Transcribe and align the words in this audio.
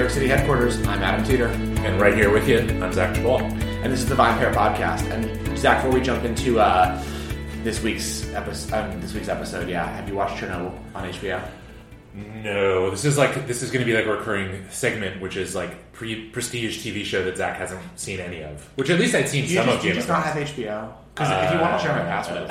York 0.00 0.10
City 0.10 0.28
headquarters, 0.28 0.78
I'm 0.86 1.02
Adam 1.02 1.22
Teeter. 1.26 1.48
And 1.48 2.00
right 2.00 2.14
here 2.14 2.30
with 2.30 2.48
you, 2.48 2.60
I'm 2.82 2.90
Zach 2.90 3.14
Geballe. 3.14 3.42
And 3.82 3.92
this 3.92 4.00
is 4.00 4.08
the 4.08 4.14
VinePair 4.14 4.50
podcast. 4.54 5.02
And 5.10 5.58
Zach, 5.58 5.82
before 5.82 5.98
we 5.98 6.02
jump 6.02 6.24
into 6.24 6.58
uh, 6.58 7.04
this 7.62 7.82
week's 7.82 8.26
episode, 8.32 8.72
um, 8.72 8.98
this 9.02 9.12
week's 9.12 9.28
episode, 9.28 9.68
yeah, 9.68 9.86
have 9.86 10.08
you 10.08 10.14
watched 10.14 10.42
Chernobyl 10.42 10.72
on 10.94 11.12
HBO? 11.12 11.46
No, 12.14 12.90
this 12.90 13.04
is 13.04 13.18
like 13.18 13.46
this 13.46 13.60
is 13.60 13.70
going 13.70 13.84
to 13.84 13.92
be 13.92 13.94
like 13.94 14.06
a 14.06 14.10
recurring 14.10 14.64
segment, 14.70 15.20
which 15.20 15.36
is 15.36 15.54
like 15.54 15.92
pre 15.92 16.30
prestige 16.30 16.82
TV 16.82 17.04
show 17.04 17.22
that 17.22 17.36
Zach 17.36 17.58
hasn't 17.58 17.82
seen 18.00 18.20
any 18.20 18.42
of. 18.42 18.70
Which 18.76 18.88
at 18.88 18.98
least 18.98 19.14
I'd 19.14 19.28
seen 19.28 19.44
you 19.44 19.56
some 19.56 19.66
just, 19.66 19.78
of. 19.80 19.84
you 19.84 19.90
Game 19.90 19.96
just 19.96 20.08
not 20.08 20.24
have 20.24 20.34
HBO? 20.34 20.94
Because 21.14 21.44
if 21.44 21.52
you 21.52 21.60
want 21.60 21.78
to 21.78 21.86
share 21.86 21.94
my 21.94 22.04
password, 22.04 22.48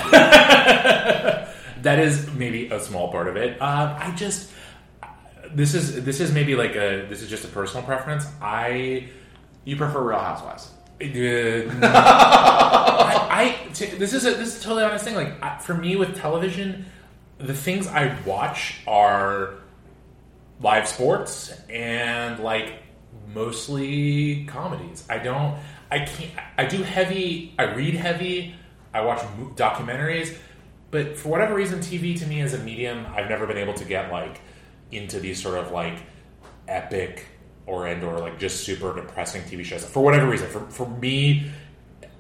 That 1.81 1.97
is 1.97 2.29
maybe 2.33 2.67
a 2.67 2.79
small 2.79 3.11
part 3.11 3.27
of 3.27 3.37
it. 3.37 3.59
Uh, 3.59 3.97
I 3.97 4.13
just 4.15 4.51
this 5.55 5.73
is 5.73 6.03
this 6.03 6.19
is 6.19 6.31
maybe 6.31 6.55
like 6.55 6.75
a 6.75 7.05
this 7.09 7.21
is 7.21 7.29
just 7.29 7.43
a 7.45 7.47
personal 7.47 7.83
preference. 7.83 8.25
I 8.41 9.09
you 9.65 9.75
prefer 9.75 10.01
Real 10.01 10.19
Housewives. 10.19 10.71
Uh, 11.01 11.05
I, 11.83 13.29
I 13.31 13.73
t- 13.73 13.85
this 13.85 14.13
is 14.13 14.25
a 14.25 14.31
this 14.31 14.55
is 14.55 14.61
a 14.61 14.63
totally 14.63 14.83
honest 14.83 15.05
thing. 15.05 15.15
Like 15.15 15.41
I, 15.43 15.57
for 15.59 15.73
me 15.73 15.95
with 15.95 16.15
television, 16.15 16.85
the 17.37 17.53
things 17.53 17.87
I 17.87 18.17
watch 18.25 18.81
are 18.85 19.55
live 20.61 20.87
sports 20.87 21.53
and 21.69 22.39
like 22.39 22.83
mostly 23.33 24.45
comedies. 24.45 25.05
I 25.09 25.19
don't. 25.19 25.57
I 25.91 25.99
can't. 25.99 26.31
I 26.57 26.65
do 26.65 26.83
heavy. 26.83 27.55
I 27.57 27.73
read 27.73 27.95
heavy. 27.95 28.55
I 28.93 29.01
watch 29.01 29.19
documentaries, 29.55 30.35
but 30.91 31.17
for 31.17 31.29
whatever 31.29 31.53
reason, 31.53 31.79
TV 31.79 32.17
to 32.19 32.25
me 32.25 32.41
is 32.41 32.53
a 32.53 32.59
medium. 32.59 33.05
I've 33.15 33.29
never 33.29 33.45
been 33.47 33.57
able 33.57 33.75
to 33.75 33.85
get 33.85 34.11
like 34.11 34.41
into 34.91 35.19
these 35.19 35.41
sort 35.41 35.57
of 35.57 35.71
like 35.71 35.99
epic 36.67 37.25
or 37.65 37.87
and 37.87 38.03
or 38.03 38.19
like 38.19 38.39
just 38.39 38.63
super 38.63 38.95
depressing 38.95 39.41
TV 39.43 39.63
shows. 39.63 39.85
For 39.85 40.03
whatever 40.03 40.27
reason, 40.29 40.47
for 40.49 40.61
for 40.69 40.87
me 40.87 41.51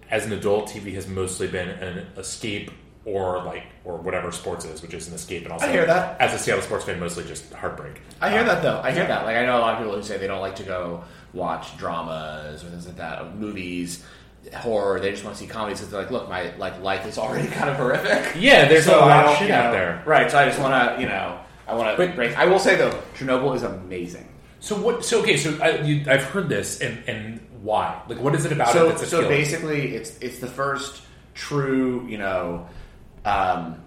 as 0.09 0.25
an 0.25 0.33
adult, 0.33 0.69
TV 0.69 0.93
has 0.95 1.07
mostly 1.07 1.47
been 1.47 1.69
an 1.69 2.07
escape 2.17 2.71
or 3.05 3.43
like 3.43 3.63
or 3.85 3.97
whatever 3.97 4.31
sports 4.31 4.65
is, 4.65 4.81
which 4.81 4.93
is 4.93 5.07
an 5.07 5.13
escape. 5.15 5.43
And 5.43 5.51
also, 5.53 5.65
I 5.65 5.71
hear 5.71 5.85
that. 5.85 6.19
as 6.21 6.33
a 6.33 6.37
Seattle 6.39 6.63
sports 6.63 6.85
fan, 6.85 6.99
mostly 6.99 7.23
just 7.23 7.51
heartbreak. 7.53 8.01
I 8.21 8.29
hear 8.29 8.41
Um, 8.41 8.47
that 8.47 8.61
though. 8.61 8.81
I 8.83 8.91
hear 8.91 9.07
that. 9.07 9.25
Like 9.25 9.37
I 9.37 9.45
know 9.45 9.57
a 9.57 9.61
lot 9.61 9.73
of 9.73 9.79
people 9.79 9.95
who 9.95 10.03
say 10.03 10.17
they 10.17 10.27
don't 10.27 10.41
like 10.41 10.55
to 10.57 10.63
go 10.63 11.03
watch 11.33 11.77
dramas 11.77 12.63
or 12.63 12.67
things 12.67 12.85
like 12.87 12.97
that, 12.97 13.35
movies, 13.37 14.03
horror. 14.55 14.99
They 14.99 15.11
just 15.11 15.23
want 15.23 15.35
to 15.37 15.41
see 15.43 15.47
comedies 15.47 15.79
because 15.79 15.91
they're 15.91 16.01
like, 16.01 16.11
look, 16.11 16.29
my 16.29 16.55
like 16.57 16.81
life 16.81 17.05
is 17.07 17.17
already 17.17 17.47
kind 17.57 17.69
of 17.69 17.77
horrific. 17.77 18.35
Yeah, 18.39 18.67
there's 18.67 18.85
So 18.85 18.99
a 18.99 19.01
lot 19.01 19.25
of 19.25 19.37
shit 19.37 19.47
you 19.47 19.53
out 19.53 19.71
there. 19.71 20.03
right? 20.05 20.29
So 20.29 20.37
I 20.37 20.45
just 20.45 20.59
want 20.59 20.73
to, 20.95 21.01
you 21.01 21.07
know, 21.07 21.39
I 21.69 21.75
want 21.75 21.97
to 21.97 22.15
break. 22.15 22.37
I 22.37 22.45
will 22.45 22.59
say 22.59 22.75
though, 22.75 22.91
Chernobyl 23.15 23.55
is 23.55 23.63
amazing. 23.63 24.27
So 24.59 24.75
what? 24.75 25.05
So 25.05 25.21
okay. 25.21 25.37
So 25.37 25.57
I, 25.61 25.81
you, 25.81 26.03
I've 26.07 26.23
heard 26.23 26.49
this, 26.49 26.81
and 26.81 27.07
and 27.07 27.39
why? 27.61 28.01
Like, 28.07 28.19
what 28.19 28.35
is 28.35 28.45
it 28.45 28.51
about 28.51 28.69
it 28.69 28.73
So 28.73 28.89
that's 28.89 29.07
so 29.07 29.19
appealing? 29.19 29.37
basically, 29.37 29.95
it's 29.95 30.17
it's 30.19 30.39
the 30.39 30.47
first 30.47 31.03
true, 31.33 32.05
you 32.07 32.17
know. 32.17 32.67
Um, 33.25 33.83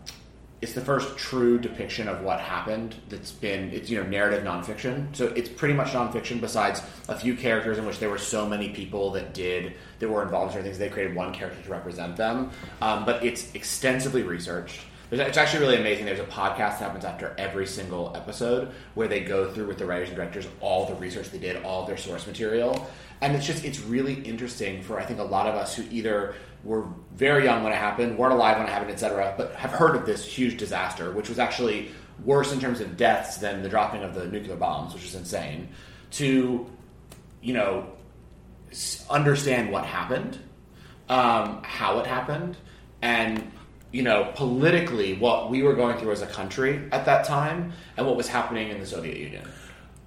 it's 0.63 0.75
the 0.75 0.81
first 0.81 1.19
true 1.19 1.59
depiction 1.59 2.07
of 2.07 2.23
what 2.23 2.39
happened 2.39 2.95
that's 3.09 3.33
been 3.33 3.71
it's 3.73 3.91
you 3.91 4.01
know 4.01 4.09
narrative 4.09 4.45
nonfiction 4.45 5.15
so 5.15 5.27
it's 5.35 5.49
pretty 5.49 5.75
much 5.75 5.89
nonfiction 5.89 6.41
besides 6.41 6.81
a 7.09 7.19
few 7.19 7.35
characters 7.35 7.79
in 7.79 7.85
which 7.85 7.99
there 7.99 8.09
were 8.09 8.17
so 8.19 8.49
many 8.49 8.69
people 8.69 9.11
that 9.11 9.35
did 9.35 9.75
that 9.99 10.09
were 10.09 10.23
involved 10.23 10.51
in 10.51 10.53
certain 10.53 10.65
things 10.65 10.79
they 10.79 10.89
created 10.89 11.17
one 11.17 11.35
character 11.35 11.61
to 11.61 11.69
represent 11.69 12.17
them 12.17 12.49
um, 12.81 13.05
but 13.05 13.25
it's 13.25 13.53
extensively 13.55 14.23
researched 14.23 14.83
There's- 15.13 15.29
it's 15.29 15.37
actually 15.39 15.61
really 15.61 15.77
amazing 15.77 16.07
there's 16.07 16.21
a 16.21 16.25
podcast 16.25 16.79
that 16.79 16.81
happens 16.81 17.05
after 17.05 17.35
every 17.37 17.67
single 17.67 18.13
episode 18.17 18.71
where 18.95 19.09
they 19.09 19.21
go 19.21 19.53
through 19.53 19.67
with 19.67 19.77
the 19.79 19.85
writers 19.85 20.09
and 20.09 20.17
directors 20.17 20.47
all 20.61 20.87
the 20.87 20.95
research 20.95 21.31
they 21.31 21.39
did 21.39 21.63
all 21.65 21.85
their 21.85 21.99
source 21.99 22.27
material 22.27 22.89
and 23.21 23.37
it's 23.37 23.47
just 23.47 23.63
it's 23.63 23.79
really 23.81 24.15
interesting 24.23 24.83
for 24.83 24.99
i 24.99 25.05
think 25.05 25.21
a 25.21 25.23
lot 25.23 25.47
of 25.47 25.55
us 25.55 25.77
who 25.77 25.85
either 25.91 26.35
were 26.65 26.87
very 27.15 27.45
young 27.45 27.63
when 27.65 27.73
it 27.73 27.77
happened, 27.77 28.17
weren't 28.17 28.33
alive 28.33 28.57
when 28.57 28.67
it 28.67 28.71
happened, 28.71 28.91
etc., 28.93 29.35
but 29.37 29.53
have 29.57 29.73
heard 29.73 29.97
of 29.97 30.07
this 30.07 30.25
huge 30.25 30.57
disaster, 30.57 31.11
which 31.11 31.29
was 31.29 31.39
actually 31.41 31.91
worse 32.25 32.53
in 32.53 32.61
terms 32.61 32.81
of 32.81 32.97
deaths 32.97 33.39
than 33.39 33.63
the 33.63 33.69
dropping 33.69 34.03
of 34.05 34.15
the 34.15 34.27
nuclear 34.27 34.55
bombs, 34.55 34.95
which 34.95 35.05
is 35.05 35.15
insane, 35.17 35.69
to, 36.13 36.65
you 37.41 37.53
know, 37.53 37.87
understand 39.11 39.73
what 39.73 39.85
happened, 39.85 40.39
um, 41.09 41.61
how 41.65 41.99
it 41.99 42.07
happened, 42.07 42.57
and, 43.03 43.51
you 43.93 44.03
know, 44.03 44.33
politically 44.35 45.15
what 45.15 45.51
we 45.51 45.63
were 45.63 45.75
going 45.75 45.99
through 45.99 46.13
as 46.13 46.23
a 46.23 46.27
country 46.27 46.89
at 46.93 47.05
that 47.05 47.25
time 47.25 47.73
and 47.97 48.07
what 48.07 48.17
was 48.17 48.27
happening 48.27 48.71
in 48.71 48.81
the 48.81 48.87
Soviet 48.87 49.19
Union. 49.19 49.47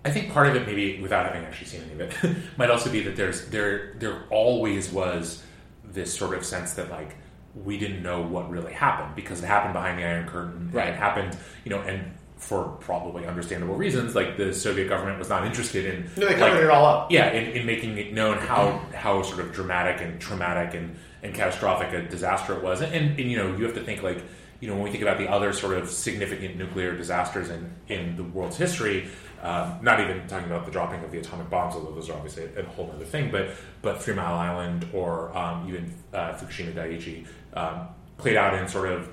I 0.03 0.11
think 0.11 0.31
part 0.31 0.47
of 0.47 0.55
it, 0.55 0.67
maybe 0.67 1.01
without 1.01 1.25
having 1.25 1.43
actually 1.45 1.67
seen 1.67 1.81
any 1.83 1.93
of 1.93 2.01
it, 2.01 2.37
might 2.57 2.69
also 2.69 2.91
be 2.91 3.01
that 3.01 3.15
there's 3.15 3.47
there 3.47 3.95
there 3.99 4.23
always 4.29 4.91
was 4.91 5.43
this 5.83 6.15
sort 6.15 6.35
of 6.35 6.43
sense 6.43 6.73
that 6.73 6.89
like 6.89 7.15
we 7.63 7.77
didn't 7.77 8.03
know 8.03 8.21
what 8.21 8.49
really 8.49 8.73
happened 8.73 9.15
because 9.15 9.41
it 9.41 9.45
happened 9.45 9.73
behind 9.73 9.97
the 9.97 10.03
Iron 10.03 10.27
Curtain. 10.27 10.69
Right. 10.71 10.89
It 10.89 10.95
happened, 10.95 11.37
you 11.63 11.71
know, 11.71 11.79
and 11.81 12.11
for 12.37 12.63
probably 12.81 13.25
understandable 13.25 13.75
reasons, 13.75 14.13
like 14.13 14.37
the 14.37 14.53
Soviet 14.53 14.89
government 14.89 15.17
was 15.17 15.29
not 15.29 15.45
interested 15.45 15.85
in. 15.85 16.09
No, 16.17 16.27
they 16.27 16.33
covered 16.33 16.55
like, 16.55 16.63
it 16.63 16.69
all 16.69 16.85
up. 16.85 17.11
Yeah, 17.11 17.31
in, 17.31 17.51
in 17.51 17.65
making 17.65 17.97
it 17.97 18.13
known 18.13 18.37
how 18.37 18.67
mm-hmm. 18.67 18.93
how 18.93 19.21
sort 19.21 19.39
of 19.39 19.53
dramatic 19.53 20.01
and 20.01 20.19
traumatic 20.19 20.73
and, 20.73 20.97
and 21.25 21.33
catastrophic 21.33 21.91
a 21.93 22.07
disaster 22.07 22.53
it 22.53 22.63
was, 22.63 22.81
and, 22.81 22.93
and, 22.93 23.31
you 23.31 23.37
know 23.37 23.55
you 23.57 23.63
have 23.65 23.73
to 23.73 23.83
think 23.83 24.03
like 24.03 24.21
you 24.59 24.67
know 24.67 24.75
when 24.75 24.83
we 24.83 24.91
think 24.91 25.01
about 25.01 25.17
the 25.17 25.27
other 25.27 25.51
sort 25.51 25.75
of 25.75 25.89
significant 25.89 26.55
nuclear 26.55 26.95
disasters 26.95 27.49
in 27.49 27.73
in 27.87 28.15
the 28.15 28.23
world's 28.23 28.57
history, 28.57 29.09
um, 29.41 29.79
not 29.81 29.99
even 29.99 30.27
talking 30.27 30.49
about 30.49 30.65
the 30.65 30.71
dropping 30.71 31.03
of 31.03 31.11
the 31.11 31.17
atomic 31.17 31.49
bombs, 31.49 31.75
although 31.75 31.91
those 31.91 32.09
are 32.09 32.13
obviously 32.13 32.47
a, 32.55 32.63
whole 32.63 32.91
other 32.93 33.05
thing, 33.05 33.31
but 33.31 33.49
but 33.81 34.01
Three 34.01 34.13
Mile 34.13 34.35
Island 34.35 34.87
or 34.93 35.35
um, 35.35 35.67
even 35.67 35.93
uh, 36.13 36.33
Fukushima 36.33 36.73
Daiichi 36.73 37.25
um, 37.53 37.87
played 38.17 38.37
out 38.37 38.53
in 38.53 38.67
sort 38.67 38.91
of 38.91 39.09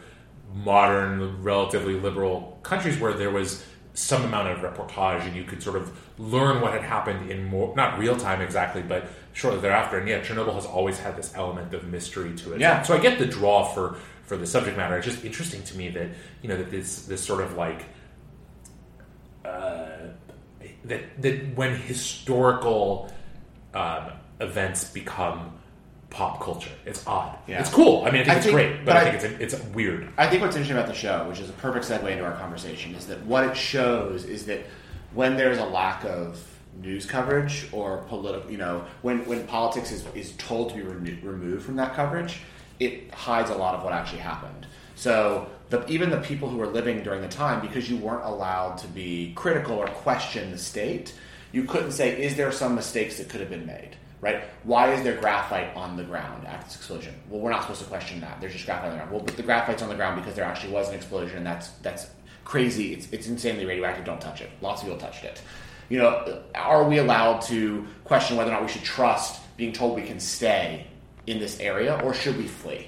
modern, 0.55 1.43
relatively 1.43 1.95
liberal 1.95 2.59
countries 2.63 2.99
where 3.01 3.15
there 3.15 3.31
was 3.31 3.65
some 3.95 4.25
amount 4.25 4.49
of 4.49 4.59
reportage 4.59 5.21
and 5.27 5.37
you 5.37 5.45
could 5.45 5.63
sort 5.63 5.77
of 5.77 5.97
learn 6.19 6.61
what 6.63 6.73
had 6.73 6.83
happened 6.83 7.31
in 7.31 7.45
more 7.45 7.75
not 7.77 7.99
real 7.99 8.17
time 8.17 8.41
exactly 8.41 8.83
but 8.83 9.07
shortly 9.33 9.61
thereafter. 9.61 9.99
And 9.99 10.09
yeah 10.09 10.21
chernobyl 10.21 10.55
has 10.55 10.67
always 10.67 10.99
had 10.99 11.17
this 11.17 11.33
element 11.35 11.75
of 11.75 11.87
mystery 11.89 12.35
to 12.37 12.55
it. 12.55 12.61
Yeah. 12.61 12.83
so 12.83 12.95
i 12.97 12.99
get 12.99 13.19
the 13.19 13.27
draw 13.27 13.65
for 13.65 13.97
for 14.33 14.39
the 14.39 14.47
subject 14.47 14.79
matter. 14.79 14.97
It's 14.97 15.07
just 15.07 15.25
interesting 15.25 15.63
to 15.65 15.77
me 15.77 15.91
that 15.91 16.09
you 16.41 16.49
know 16.49 16.57
that 16.57 16.71
this 16.71 17.03
this 17.03 17.23
sort 17.23 17.43
of 17.43 17.57
like 17.57 17.85
uh, 19.45 20.09
that 20.85 21.21
that 21.21 21.55
when 21.55 21.77
historical 21.77 23.13
um, 23.75 24.13
events 24.41 24.85
become 24.91 25.59
pop 26.13 26.41
culture 26.43 26.71
it's 26.85 27.07
odd 27.07 27.37
Yeah. 27.47 27.61
it's 27.61 27.71
cool 27.71 28.05
i 28.05 28.11
mean 28.11 28.21
i 28.23 28.25
think 28.25 28.29
I 28.29 28.37
it's 28.37 28.45
think- 28.45 28.55
great 28.55 28.77
but, 28.85 28.85
but 28.85 28.97
i 28.97 29.01
I- 29.09 29.17
think 29.19 29.41
it's 29.41 29.55
it's 29.55 29.65
weird 29.69 30.09
I 30.19 30.27
think 30.29 30.43
what's 30.43 30.57
interesting 30.57 30.77
about 30.77 30.89
the 30.89 30.95
show, 30.95 31.27
which 31.29 31.41
is 31.41 31.49
a 31.49 31.55
perfect 31.55 31.87
segue 31.87 32.09
into 32.11 32.23
our 32.25 32.35
conversation, 32.37 32.95
is 32.95 33.07
that 33.07 33.25
what 33.25 33.45
it 33.45 33.57
shows 33.57 34.25
is 34.25 34.45
that 34.47 34.61
when 35.15 35.37
there's 35.37 35.59
a 35.59 35.65
lack 35.65 36.05
of 36.05 36.39
news 36.81 37.05
coverage 37.07 37.67
or 37.73 37.99
political, 38.09 38.51
you 38.51 38.57
know, 38.59 38.85
when, 39.03 39.25
when 39.27 39.47
politics 39.47 39.91
is, 39.91 40.05
is 40.15 40.33
told 40.39 40.71
to 40.71 40.75
be 40.77 40.83
remo- 40.83 41.19
removed 41.23 41.65
from 41.65 41.77
that 41.77 41.95
coverage, 41.95 42.41
it 42.81 43.13
hides 43.13 43.51
a 43.51 43.55
lot 43.55 43.75
of 43.75 43.83
what 43.85 43.93
actually 43.93 44.21
happened. 44.21 44.67
So 44.95 45.49
the, 45.71 45.85
even 45.87 46.09
the 46.11 46.19
people 46.21 46.49
who 46.49 46.57
were 46.59 46.67
living 46.67 47.03
during 47.03 47.21
the 47.23 47.29
time, 47.29 47.61
because 47.61 47.91
you 47.91 47.97
weren't 47.97 48.25
allowed 48.25 48.77
to 48.79 48.87
be 48.89 49.33
critical 49.35 49.77
or 49.77 49.87
question 49.87 50.51
the 50.51 50.59
state, 50.59 51.15
you 51.53 51.65
couldn't 51.65 51.93
say, 51.93 52.23
is 52.23 52.37
there 52.37 52.51
some 52.53 52.75
mistakes 52.75 53.19
that 53.19 53.29
could 53.29 53.41
have 53.41 53.51
been 53.51 53.67
made? 53.67 53.97
Right? 54.23 54.45
Why 54.63 54.93
is 54.93 55.03
there 55.03 55.17
graphite 55.17 55.77
on 55.77 55.97
the 55.97 56.05
ground 56.05 56.47
after 56.47 56.65
this 56.67 56.77
explosion? 56.77 57.13
Well, 57.29 57.41
we're 57.41 57.51
not 57.51 57.63
supposed 57.63 57.81
to 57.81 57.89
question 57.89 58.21
that. 58.21 58.41
There's 58.41 58.53
just 58.53 58.65
graphite 58.65 58.85
on 58.87 58.91
the 58.93 58.97
ground. 58.99 59.11
Well, 59.11 59.21
but 59.21 59.37
the 59.37 59.43
graphite's 59.43 59.83
on 59.83 59.89
the 59.89 59.97
ground 59.97 60.21
because 60.21 60.37
there 60.37 60.45
actually 60.45 60.73
was 60.73 60.89
an 60.89 60.95
explosion, 60.95 61.39
and 61.39 61.47
that's 61.47 61.71
that's 61.83 62.07
crazy. 62.45 62.95
It's, 62.95 63.09
it's 63.11 63.27
insanely 63.27 63.67
radioactive. 63.67 64.05
Don't 64.05 64.21
touch 64.21 64.41
it. 64.41 64.51
Lots 64.61 64.81
of 64.81 64.87
people 64.87 65.01
touched 65.01 65.25
it. 65.25 65.43
You 65.89 65.99
know, 65.99 66.43
are 66.55 66.89
we 66.89 66.99
allowed 66.99 67.41
to 67.43 67.85
question 68.05 68.37
whether 68.37 68.51
or 68.51 68.55
not 68.55 68.63
we 68.63 68.69
should 68.69 68.85
trust 68.85 69.41
being 69.57 69.73
told 69.73 69.97
we 69.97 70.07
can 70.07 70.21
stay 70.21 70.87
in 71.27 71.41
this 71.41 71.59
area, 71.59 72.01
or 72.05 72.15
should 72.15 72.39
we 72.39 72.47
flee? 72.47 72.87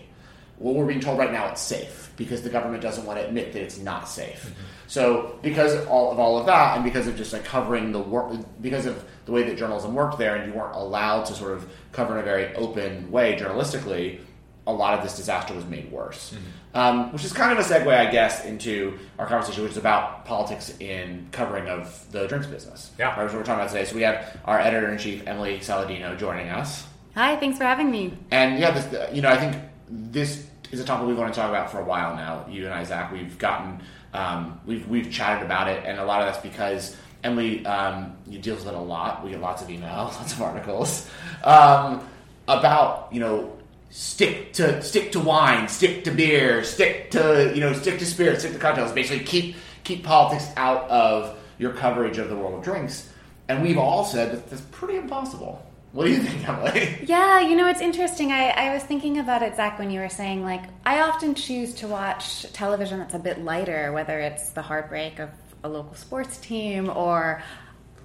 Well, 0.59 0.75
we're 0.75 0.87
being 0.87 1.01
told 1.01 1.19
right 1.19 1.33
now 1.33 1.49
it's 1.49 1.61
safe 1.61 2.13
because 2.17 2.43
the 2.43 2.51
government 2.51 2.83
doesn't 2.83 3.05
want 3.05 3.19
to 3.19 3.27
admit 3.27 3.53
that 3.53 3.63
it's 3.63 3.79
not 3.79 4.09
safe. 4.09 4.55
So, 4.87 5.39
because 5.43 5.75
of 5.75 5.89
all 5.89 6.13
of 6.13 6.19
all 6.19 6.39
of 6.39 6.47
that, 6.47 6.77
and 6.77 6.85
because 6.85 7.07
of 7.07 7.17
just 7.17 7.33
like 7.33 7.45
covering 7.45 7.91
the 7.93 8.01
work, 8.01 8.33
because 8.61 8.87
of 8.87 9.05
the 9.27 9.33
way 9.33 9.43
that 9.45 9.59
journalism 9.59 9.95
worked 9.95 10.19
there, 10.19 10.37
and 10.37 10.53
you 10.53 10.59
weren't 10.59 10.77
allowed 10.77 11.25
to 11.25 11.35
sort 11.35 11.53
of 11.53 11.69
cover 11.93 12.15
in 12.15 12.21
a 12.21 12.23
very 12.23 12.55
open 12.55 13.11
way 13.11 13.37
journalistically, 13.37 14.21
a 14.67 14.73
lot 14.73 14.95
of 14.95 15.03
this 15.03 15.17
disaster 15.17 15.55
was 15.55 15.65
made 15.67 15.91
worse. 15.91 16.35
Um, 16.75 17.13
which 17.13 17.25
is 17.25 17.33
kind 17.33 17.57
of 17.57 17.59
a 17.59 17.69
segue, 17.69 17.87
I 17.87 18.11
guess, 18.11 18.45
into 18.45 18.99
our 19.19 19.27
conversation, 19.27 19.63
which 19.63 19.73
is 19.73 19.79
about 19.79 20.25
politics 20.25 20.75
in 20.81 21.29
covering 21.33 21.69
of 21.69 22.07
the 22.13 22.27
drinks 22.27 22.47
business. 22.47 22.91
Yeah. 22.99 23.11
Right, 23.11 23.19
which 23.25 23.29
is 23.29 23.33
what 23.33 23.41
we're 23.41 23.45
talking 23.45 23.61
about 23.61 23.73
today. 23.73 23.85
So 23.85 23.95
we 23.95 24.03
have 24.03 24.39
our 24.45 24.59
editor 24.59 24.91
in 24.91 24.99
chief, 24.99 25.23
Emily 25.27 25.59
Saladino, 25.59 26.19
joining 26.19 26.49
us. 26.49 26.87
Hi, 27.15 27.37
thanks 27.37 27.59
for 27.59 27.65
having 27.65 27.91
me. 27.91 28.17
And 28.31 28.59
yeah, 28.59 28.73
this, 28.73 29.15
you 29.15 29.23
know, 29.23 29.29
I 29.29 29.37
think 29.37 29.63
this 29.89 30.47
is 30.73 30.81
a 30.81 30.85
topic 30.85 31.07
we've 31.07 31.19
wanted 31.19 31.35
to 31.35 31.41
talk 31.41 31.51
about 31.51 31.71
for 31.71 31.81
a 31.81 31.85
while 31.85 32.17
now. 32.17 32.47
You 32.51 32.65
and 32.65 32.75
I, 32.75 32.85
Zach, 32.85 33.13
we've 33.13 33.39
gotten, 33.39 33.81
um, 34.13 34.61
we've 34.67 34.87
we've 34.89 35.11
chatted 35.11 35.45
about 35.45 35.69
it, 35.69 35.83
and 35.85 35.99
a 35.99 36.05
lot 36.05 36.21
of 36.21 36.27
that's 36.27 36.43
because 36.43 36.97
Emily 37.23 37.65
um, 37.67 38.17
deals 38.29 38.65
with 38.65 38.69
it 38.69 38.75
a 38.75 38.79
lot. 38.79 39.25
We 39.25 39.31
get 39.31 39.41
lots 39.41 39.63
of 39.63 39.69
emails, 39.69 40.15
lots 40.21 40.33
of 40.33 40.43
articles 40.43 41.09
um, 41.43 42.07
about 42.49 43.09
you 43.13 43.21
know 43.21 43.57
stick 43.91 44.53
to 44.55 44.83
stick 44.83 45.13
to 45.13 45.21
wine, 45.21 45.69
stick 45.69 46.05
to 46.05 46.11
beer, 46.11 46.65
stick 46.65 47.11
to 47.13 47.53
you 47.55 47.61
know 47.61 47.73
stick 47.73 47.99
to 47.99 48.07
spirits, 48.07 48.41
stick 48.41 48.53
to 48.53 48.59
cocktails. 48.59 48.93
Basically, 48.93 49.25
keep 49.25 49.57
keep 49.85 50.05
politics 50.05 50.49
out 50.57 50.89
of 50.91 51.39
your 51.59 51.73
coverage 51.73 52.19
of 52.19 52.29
the 52.29 52.37
world 52.37 52.55
of 52.55 52.65
drinks. 52.65 53.11
And 53.49 53.63
we've 53.63 53.79
all 53.79 54.05
said 54.05 54.33
that 54.33 54.51
that's 54.51 54.63
pretty 54.73 54.97
impossible. 54.97 55.65
What 55.95 56.07
do 56.07 56.11
you 56.11 56.19
think, 56.19 56.49
Emily? 56.49 56.99
Yeah, 57.07 57.39
you 57.39 57.55
know, 57.55 57.69
it's 57.69 57.81
interesting. 57.81 58.33
I, 58.33 58.49
I 58.49 58.75
was 58.75 58.83
thinking 58.83 59.19
about 59.19 59.43
it, 59.43 59.55
Zach, 59.55 59.79
when 59.79 59.93
you 59.93 60.01
were 60.01 60.09
saying, 60.09 60.43
like, 60.43 60.65
I 60.85 61.03
often 61.03 61.37
choose 61.37 61.73
to 61.75 61.87
watch 61.87 62.53
television 62.53 62.99
that's 62.99 63.15
a 63.15 63.19
bit 63.21 63.45
lighter, 63.45 63.93
whether 63.93 64.19
it's 64.19 64.51
the 64.51 64.63
heartbreak 64.63 65.21
of 65.21 65.31
a 65.63 65.69
local 65.69 65.95
sports 65.95 66.37
team 66.39 66.91
or 66.91 67.45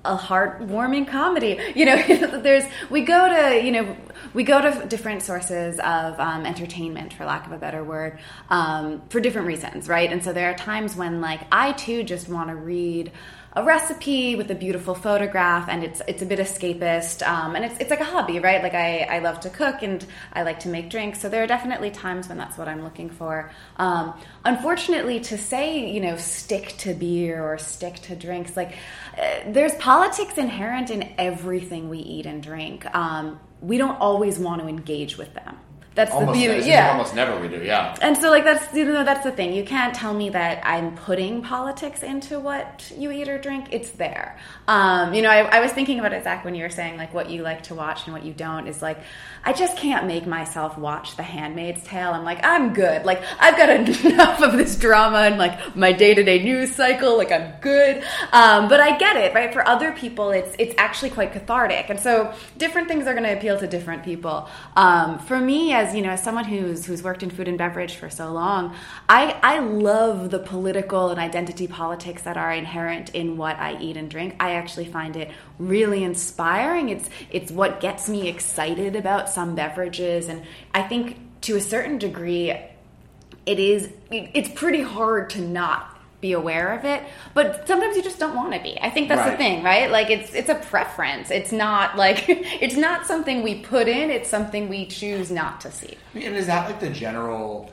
a 0.06 0.16
heartwarming 0.16 1.08
comedy. 1.08 1.60
You 1.76 1.86
know, 1.86 1.96
there's 2.44 2.66
we 2.92 3.02
go 3.02 3.28
to 3.28 3.66
you 3.66 3.72
know 3.72 3.98
we 4.36 4.44
go 4.44 4.62
to 4.62 4.86
different 4.88 5.24
sources 5.24 5.80
of 5.80 6.20
um, 6.20 6.46
entertainment, 6.46 7.14
for 7.14 7.26
lack 7.26 7.48
of 7.48 7.54
a 7.54 7.58
better 7.58 7.84
word, 7.84 8.20
um, 8.50 9.02
for 9.10 9.20
different 9.20 9.48
reasons, 9.48 9.88
right? 9.88 10.12
And 10.12 10.24
so 10.24 10.32
there 10.32 10.52
are 10.52 10.56
times 10.56 10.96
when 10.96 11.22
like 11.22 11.42
I 11.52 11.72
too 11.72 12.04
just 12.04 12.30
want 12.30 12.50
to 12.50 12.56
read 12.56 13.12
a 13.60 13.64
recipe 13.64 14.36
with 14.36 14.50
a 14.52 14.56
beautiful 14.56 14.96
photograph 14.96 15.68
and 15.68 15.84
it's 15.84 16.02
it's 16.08 16.22
a 16.22 16.26
bit 16.26 16.40
escapist 16.40 17.28
um, 17.28 17.56
and 17.56 17.66
it's, 17.66 17.78
it's 17.80 17.90
like 17.90 18.00
a 18.00 18.06
hobby 18.06 18.40
right? 18.40 18.64
Like 18.64 18.74
I, 18.74 19.02
I 19.02 19.20
love 19.20 19.42
to 19.42 19.50
cook 19.50 19.82
and 19.82 20.06
I 20.32 20.44
like 20.44 20.62
to 20.62 20.70
make 20.70 20.90
drinks 20.90 21.20
so 21.20 21.28
there 21.28 21.44
are 21.44 21.48
definitely 21.48 21.92
times 21.92 22.30
when 22.30 22.38
that's 22.38 22.58
what 22.58 22.70
I'm 22.70 22.84
looking 22.84 23.10
for. 23.10 23.52
Um, 23.76 24.14
unfortunately 24.46 25.20
to 25.22 25.38
say 25.38 25.92
you 25.92 26.00
know 26.00 26.16
stick 26.16 26.76
to 26.80 26.94
beer 26.94 27.44
or 27.44 27.58
stick 27.58 27.96
to 28.04 28.16
drinks 28.16 28.56
like 28.56 28.76
uh, 29.18 29.40
there's 29.48 29.76
politics 29.76 30.38
inherent 30.38 30.90
in 30.90 31.14
everything 31.18 31.90
we 31.90 32.00
eat 32.00 32.26
and 32.26 32.42
drink. 32.42 32.86
Um, 32.96 33.42
we 33.62 33.78
don't 33.78 34.00
always 34.00 34.40
want 34.40 34.62
to 34.62 34.70
engage 34.70 35.18
with 35.18 35.34
them 35.34 35.58
that's 36.00 36.12
almost, 36.14 36.40
the 36.40 36.48
beauty. 36.48 36.70
Yeah, 36.70 36.92
almost 36.92 37.14
never 37.14 37.38
we 37.42 37.50
do. 37.50 37.62
Yeah, 37.62 37.94
and 38.02 38.16
so 38.16 38.30
like 38.30 38.46
that's 38.46 38.74
you 38.74 38.86
know 38.86 39.04
that's 39.04 39.26
the 39.26 39.34
thing. 39.34 39.54
You 39.54 39.66
can't 39.66 39.94
tell 39.94 40.14
me 40.14 40.30
that 40.30 40.66
I'm 40.66 40.96
putting 40.96 41.42
politics 41.42 42.04
into 42.04 42.40
what 42.40 42.90
you 42.96 43.12
eat 43.12 43.28
or 43.28 43.38
drink. 43.38 43.68
It's 43.72 43.90
there. 43.92 44.40
Um, 44.70 45.14
you 45.14 45.22
know, 45.22 45.30
I, 45.30 45.58
I 45.58 45.60
was 45.60 45.74
thinking 45.74 46.00
about 46.00 46.14
it, 46.14 46.24
Zach, 46.24 46.46
when 46.46 46.56
you 46.56 46.64
were 46.64 46.70
saying 46.70 46.96
like 46.96 47.14
what 47.14 47.30
you 47.30 47.42
like 47.42 47.64
to 47.64 47.76
watch 47.76 48.06
and 48.06 48.14
what 48.14 48.24
you 48.24 48.32
don't. 48.32 48.68
Is 48.68 48.82
like 48.82 49.00
I 49.44 49.52
just 49.52 49.76
can't 49.76 50.08
make 50.08 50.26
myself 50.26 50.78
watch 50.78 51.18
The 51.18 51.24
Handmaid's 51.24 51.84
Tale. 51.84 52.12
I'm 52.12 52.24
like 52.24 52.46
I'm 52.46 52.74
good. 52.74 53.04
Like 53.04 53.22
I've 53.38 53.58
got 53.58 53.70
enough 54.06 54.42
of 54.42 54.54
this 54.54 54.78
drama 54.78 55.18
and 55.18 55.38
like 55.38 55.76
my 55.76 55.92
day 55.92 56.14
to 56.14 56.24
day 56.24 56.42
news 56.42 56.74
cycle. 56.74 57.18
Like 57.18 57.34
I'm 57.34 57.60
good. 57.60 58.04
Um, 58.32 58.70
but 58.70 58.80
I 58.80 58.98
get 58.98 59.18
it. 59.18 59.34
Right 59.34 59.52
for 59.52 59.68
other 59.68 59.92
people, 59.92 60.32
it's 60.32 60.56
it's 60.60 60.74
actually 60.78 61.10
quite 61.10 61.34
cathartic, 61.34 61.90
and 61.90 62.00
so 62.00 62.34
different 62.58 62.88
things 62.88 63.06
are 63.06 63.14
going 63.14 63.26
to 63.26 63.34
appeal 63.34 63.60
to 63.60 63.68
different 63.68 64.04
people. 64.04 64.48
Um, 64.78 65.20
for 65.20 65.38
me 65.38 65.74
as 65.74 65.89
you 65.96 66.02
know, 66.02 66.12
as 66.12 66.24
someone 66.24 66.46
who's 66.46 66.86
who's 66.86 67.04
worked 67.04 67.24
in 67.24 67.30
food 67.30 67.48
and 67.48 67.58
beverage 67.58 67.96
for 67.96 68.10
so 68.10 68.32
long, 68.32 68.76
I 69.08 69.40
I 69.44 69.60
love 69.60 70.30
the 70.30 70.40
political 70.40 71.10
and 71.10 71.20
identity 71.20 71.68
politics 71.68 72.24
that 72.24 72.38
are 72.38 72.52
inherent 72.52 73.14
in 73.16 73.38
what 73.38 73.58
I 73.58 73.80
eat 73.80 73.98
and 73.98 74.10
drink. 74.10 74.36
I 74.40 74.54
actually 74.54 74.86
find 74.86 75.16
it 75.16 75.32
really 75.58 76.04
inspiring. 76.04 76.90
It's 76.90 77.10
it's 77.30 77.52
what 77.52 77.80
gets 77.80 78.10
me 78.10 78.28
excited 78.28 78.96
about 78.96 79.30
some 79.30 79.56
beverages, 79.56 80.28
and 80.28 80.44
I 80.74 80.84
think 80.84 81.18
to 81.42 81.56
a 81.56 81.62
certain 81.62 81.98
degree, 81.98 82.52
it 82.52 83.60
is 83.60 83.90
it's 84.12 84.50
pretty 84.50 84.82
hard 84.82 85.30
to 85.32 85.42
not 85.42 85.99
be 86.22 86.34
aware 86.34 86.74
of 86.78 86.86
it 86.86 87.04
but 87.34 87.68
sometimes 87.68 87.96
you 87.96 88.04
just 88.04 88.20
don't 88.20 88.36
want 88.36 88.54
to 88.54 88.60
be. 88.60 88.78
I 88.82 88.90
think 88.90 89.08
that's 89.08 89.22
right. 89.22 89.32
the 89.32 89.38
thing 89.38 89.64
right? 89.64 89.90
Like 89.90 90.10
it's 90.10 90.34
it's 90.34 90.50
a 90.50 90.56
preference. 90.56 91.32
It's 91.32 91.52
not 91.52 91.98
like 91.98 92.26
it's 92.28 92.76
not 92.76 93.06
something 93.06 93.42
we 93.44 93.62
put 93.62 93.88
in 93.88 94.10
it's 94.10 94.30
something 94.30 94.70
we 94.70 94.86
choose 94.86 95.32
not 95.32 95.62
to 95.62 95.72
see. 95.72 95.98
And 96.14 96.36
is 96.36 96.48
that 96.48 96.70
like 96.70 96.80
the 96.80 96.90
general 96.90 97.72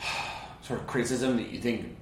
sort 0.62 0.80
of 0.80 0.86
criticism 0.86 1.36
that 1.36 1.50
you 1.50 1.60
think 1.60 1.96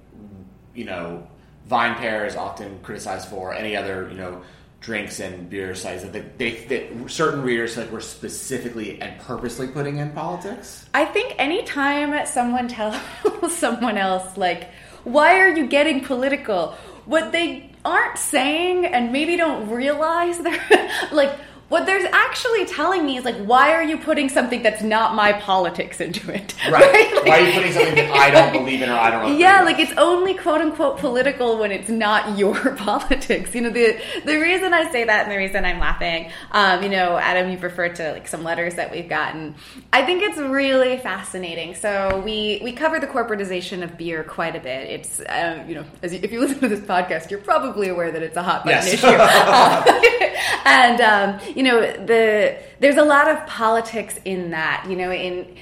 you 0.73 0.85
know 0.85 1.27
VinePair 1.69 2.27
is 2.27 2.35
often 2.35 2.79
criticized 2.83 3.27
for 3.29 3.53
any 3.53 3.75
other 3.75 4.09
you 4.09 4.17
know 4.17 4.41
drinks 4.85 5.19
and 5.19 5.49
beer 5.49 5.73
sites 5.73 6.03
that 6.03 6.37
they 6.37 6.51
that 6.65 7.09
certain 7.09 7.41
readers 7.41 7.75
like 7.75 7.91
were 7.91 7.99
specifically 7.99 9.01
and 9.01 9.19
purposely 9.21 9.67
putting 9.67 9.97
in 9.97 10.11
politics? 10.11 10.85
I 10.93 11.05
think 11.05 11.33
anytime 11.39 12.25
someone 12.27 12.67
tells 12.67 12.95
someone 13.49 13.97
else 13.97 14.37
like 14.37 14.69
why 15.05 15.39
are 15.39 15.49
you 15.49 15.67
getting 15.67 16.03
political? 16.03 16.75
What 17.05 17.31
they 17.31 17.71
aren't 17.85 18.17
saying 18.17 18.85
and 18.85 19.11
maybe 19.13 19.37
don't 19.37 19.69
realize 19.69 20.39
they're 20.45 20.91
like 21.11 21.31
what 21.67 21.87
they're 21.87 22.07
actually 22.13 22.63
telling 22.65 23.05
me 23.05 23.17
is 23.17 23.25
like, 23.25 23.37
why 23.37 23.73
are 23.73 23.81
you 23.81 23.97
putting 23.97 24.29
something 24.29 24.61
that's 24.61 24.83
not 24.83 25.15
my 25.15 25.33
politics 25.33 25.99
into 25.99 26.31
it? 26.31 26.53
Right. 26.69 26.73
right? 26.73 27.11
Like, 27.15 27.25
why 27.25 27.39
are 27.39 27.47
you 27.47 27.53
putting 27.53 27.71
something 27.71 27.95
that 27.95 28.11
I 28.11 28.29
don't 28.29 28.51
believe 28.63 28.81
in 28.83 28.89
or 28.89 28.93
I 28.93 29.09
don't? 29.09 29.39
Yeah, 29.39 29.63
like 29.63 29.79
it's 29.79 29.93
only 29.97 30.35
quote 30.35 30.61
unquote 30.61 30.99
political 30.99 31.57
when 31.57 31.71
it's 31.71 31.89
not 31.89 32.37
your 32.37 32.53
politics. 32.75 33.55
You 33.55 33.61
know, 33.61 33.71
the 33.71 33.99
the 34.25 34.37
reason 34.37 34.73
I 34.73 34.91
say 34.91 35.05
that 35.05 35.23
and 35.23 35.31
the 35.31 35.37
reason 35.37 35.65
I'm 35.65 35.79
laughing, 35.79 36.31
um, 36.51 36.83
you 36.83 36.89
know, 36.89 37.17
Adam, 37.17 37.49
you 37.51 37.57
referred 37.57 37.95
to 37.95 38.11
like 38.11 38.27
some 38.27 38.43
letters 38.43 38.75
that 38.75 38.91
we've 38.91 39.09
gotten. 39.09 39.55
I 39.91 40.05
think 40.05 40.21
it's 40.21 40.37
really 40.37 40.97
fascinating. 40.97 41.73
So 41.73 42.21
we 42.23 42.59
we 42.63 42.73
cover 42.73 42.99
the 42.99 43.07
corporatization 43.07 43.83
of 43.83 43.97
beer 43.97 44.23
quite 44.23 44.55
a 44.55 44.59
bit. 44.59 44.89
It's 44.89 45.21
um, 45.27 45.67
you 45.67 45.75
know, 45.75 45.85
as 46.03 46.13
if 46.13 46.31
you 46.31 46.41
listen 46.41 46.59
to 46.59 46.67
this 46.67 46.81
podcast, 46.81 47.31
you're 47.31 47.39
probably 47.39 47.89
aware 47.89 48.11
that 48.11 48.21
it's 48.21 48.37
a 48.37 48.43
hot 48.43 48.65
button 48.65 48.85
yes. 48.85 48.93
issue. 48.93 49.07
uh, 49.07 50.01
and 50.65 51.01
um, 51.01 51.54
you 51.55 51.63
know, 51.63 51.81
the 51.81 52.57
there's 52.79 52.97
a 52.97 53.03
lot 53.03 53.29
of 53.29 53.45
politics 53.47 54.19
in 54.25 54.51
that. 54.51 54.85
You 54.89 54.95
know, 54.95 55.11
in 55.11 55.55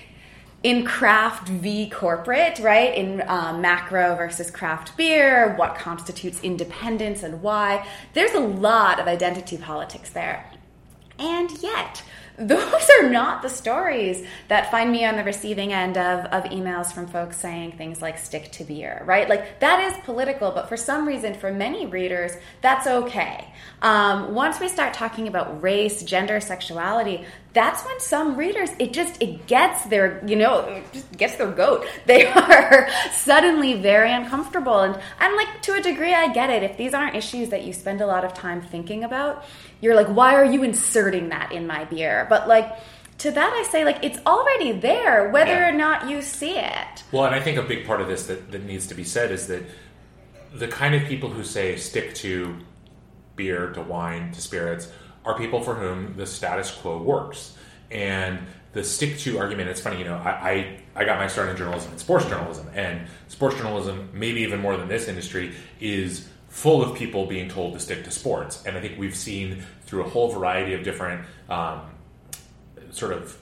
in 0.63 0.85
craft 0.85 1.49
v 1.49 1.89
corporate, 1.89 2.59
right? 2.59 2.95
In 2.95 3.21
uh, 3.21 3.55
macro 3.59 4.15
versus 4.15 4.49
craft 4.49 4.95
beer, 4.95 5.55
what 5.55 5.75
constitutes 5.75 6.41
independence 6.41 7.21
and 7.21 7.41
why. 7.41 7.85
There's 8.13 8.33
a 8.33 8.39
lot 8.39 8.99
of 8.99 9.07
identity 9.07 9.57
politics 9.57 10.09
there. 10.09 10.49
And 11.19 11.51
yet, 11.61 12.03
those 12.37 12.89
are 12.99 13.09
not 13.09 13.41
the 13.41 13.49
stories 13.49 14.25
that 14.47 14.71
find 14.71 14.91
me 14.91 15.05
on 15.05 15.15
the 15.15 15.23
receiving 15.23 15.71
end 15.71 15.97
of, 15.97 16.25
of 16.25 16.43
emails 16.45 16.91
from 16.91 17.07
folks 17.07 17.37
saying 17.37 17.73
things 17.73 18.01
like 18.01 18.17
stick 18.17 18.51
to 18.53 18.63
beer, 18.63 19.03
right? 19.05 19.29
Like 19.29 19.59
that 19.59 19.79
is 19.83 20.03
political, 20.03 20.51
but 20.51 20.67
for 20.67 20.77
some 20.77 21.07
reason, 21.07 21.35
for 21.35 21.51
many 21.51 21.85
readers, 21.85 22.31
that's 22.61 22.87
okay. 22.87 23.53
Um, 23.81 24.33
once 24.33 24.59
we 24.59 24.67
start 24.67 24.93
talking 24.93 25.27
about 25.27 25.61
race, 25.61 26.01
gender, 26.03 26.39
sexuality, 26.39 27.25
that's 27.53 27.85
when 27.85 27.99
some 27.99 28.35
readers 28.35 28.71
it 28.79 28.93
just 28.93 29.21
it 29.21 29.45
gets 29.45 29.85
their 29.85 30.23
you 30.25 30.35
know 30.35 30.81
just 30.91 31.11
gets 31.17 31.35
their 31.35 31.51
goat. 31.51 31.85
They 32.05 32.25
are 32.27 32.89
suddenly 33.11 33.75
very 33.81 34.11
uncomfortable. 34.11 34.79
And 34.79 34.99
and 35.19 35.35
like 35.35 35.61
to 35.63 35.73
a 35.73 35.81
degree 35.81 36.13
i 36.13 36.33
get 36.33 36.49
it. 36.49 36.63
If 36.63 36.77
these 36.77 36.93
aren't 36.93 37.15
issues 37.15 37.49
that 37.49 37.63
you 37.63 37.73
spend 37.73 38.01
a 38.01 38.07
lot 38.07 38.25
of 38.25 38.33
time 38.33 38.61
thinking 38.61 39.03
about 39.03 39.43
you're 39.81 39.95
like 39.95 40.07
why 40.07 40.35
are 40.35 40.45
you 40.45 40.63
inserting 40.63 41.29
that 41.29 41.51
in 41.51 41.67
my 41.67 41.85
beer? 41.85 42.25
But 42.29 42.47
like 42.47 42.73
to 43.19 43.29
that 43.29 43.53
i 43.53 43.63
say 43.69 43.85
like 43.85 44.03
it's 44.03 44.17
already 44.25 44.71
there 44.71 45.29
whether 45.29 45.51
yeah. 45.51 45.69
or 45.69 45.71
not 45.71 46.09
you 46.09 46.21
see 46.21 46.57
it. 46.57 47.03
Well 47.11 47.25
and 47.25 47.35
i 47.35 47.39
think 47.39 47.57
a 47.57 47.63
big 47.63 47.85
part 47.85 48.01
of 48.01 48.07
this 48.07 48.25
that, 48.27 48.51
that 48.51 48.63
needs 48.63 48.87
to 48.87 48.95
be 48.95 49.03
said 49.03 49.31
is 49.31 49.47
that 49.47 49.63
the 50.53 50.67
kind 50.67 50.95
of 50.95 51.03
people 51.03 51.29
who 51.29 51.43
say 51.43 51.75
stick 51.75 52.15
to 52.15 52.57
beer 53.35 53.71
to 53.73 53.81
wine 53.81 54.31
to 54.31 54.41
spirits 54.41 54.87
are 55.25 55.37
people 55.37 55.61
for 55.61 55.75
whom 55.75 56.15
the 56.17 56.25
status 56.25 56.71
quo 56.71 57.01
works. 57.01 57.55
And 57.91 58.39
the 58.73 58.83
stick 58.83 59.19
to 59.19 59.37
argument, 59.37 59.69
it's 59.69 59.81
funny, 59.81 59.99
you 59.99 60.05
know, 60.05 60.15
I, 60.15 60.29
I, 60.29 60.79
I, 60.95 61.05
got 61.05 61.19
my 61.19 61.27
start 61.27 61.49
in 61.49 61.57
journalism 61.57 61.91
and 61.91 61.99
sports 61.99 62.25
journalism, 62.25 62.67
and 62.73 63.07
sports 63.27 63.55
journalism, 63.55 64.09
maybe 64.13 64.41
even 64.41 64.59
more 64.59 64.75
than 64.77 64.87
this 64.87 65.07
industry, 65.07 65.53
is 65.79 66.27
full 66.49 66.83
of 66.83 66.97
people 66.97 67.27
being 67.27 67.49
told 67.49 67.73
to 67.73 67.79
stick 67.79 68.03
to 68.05 68.11
sports. 68.11 68.63
And 68.65 68.75
I 68.75 68.81
think 68.81 68.97
we've 68.97 69.15
seen 69.15 69.63
through 69.85 70.05
a 70.05 70.09
whole 70.09 70.31
variety 70.31 70.73
of 70.73 70.83
different 70.83 71.25
um, 71.49 71.81
sort 72.89 73.13
of 73.13 73.37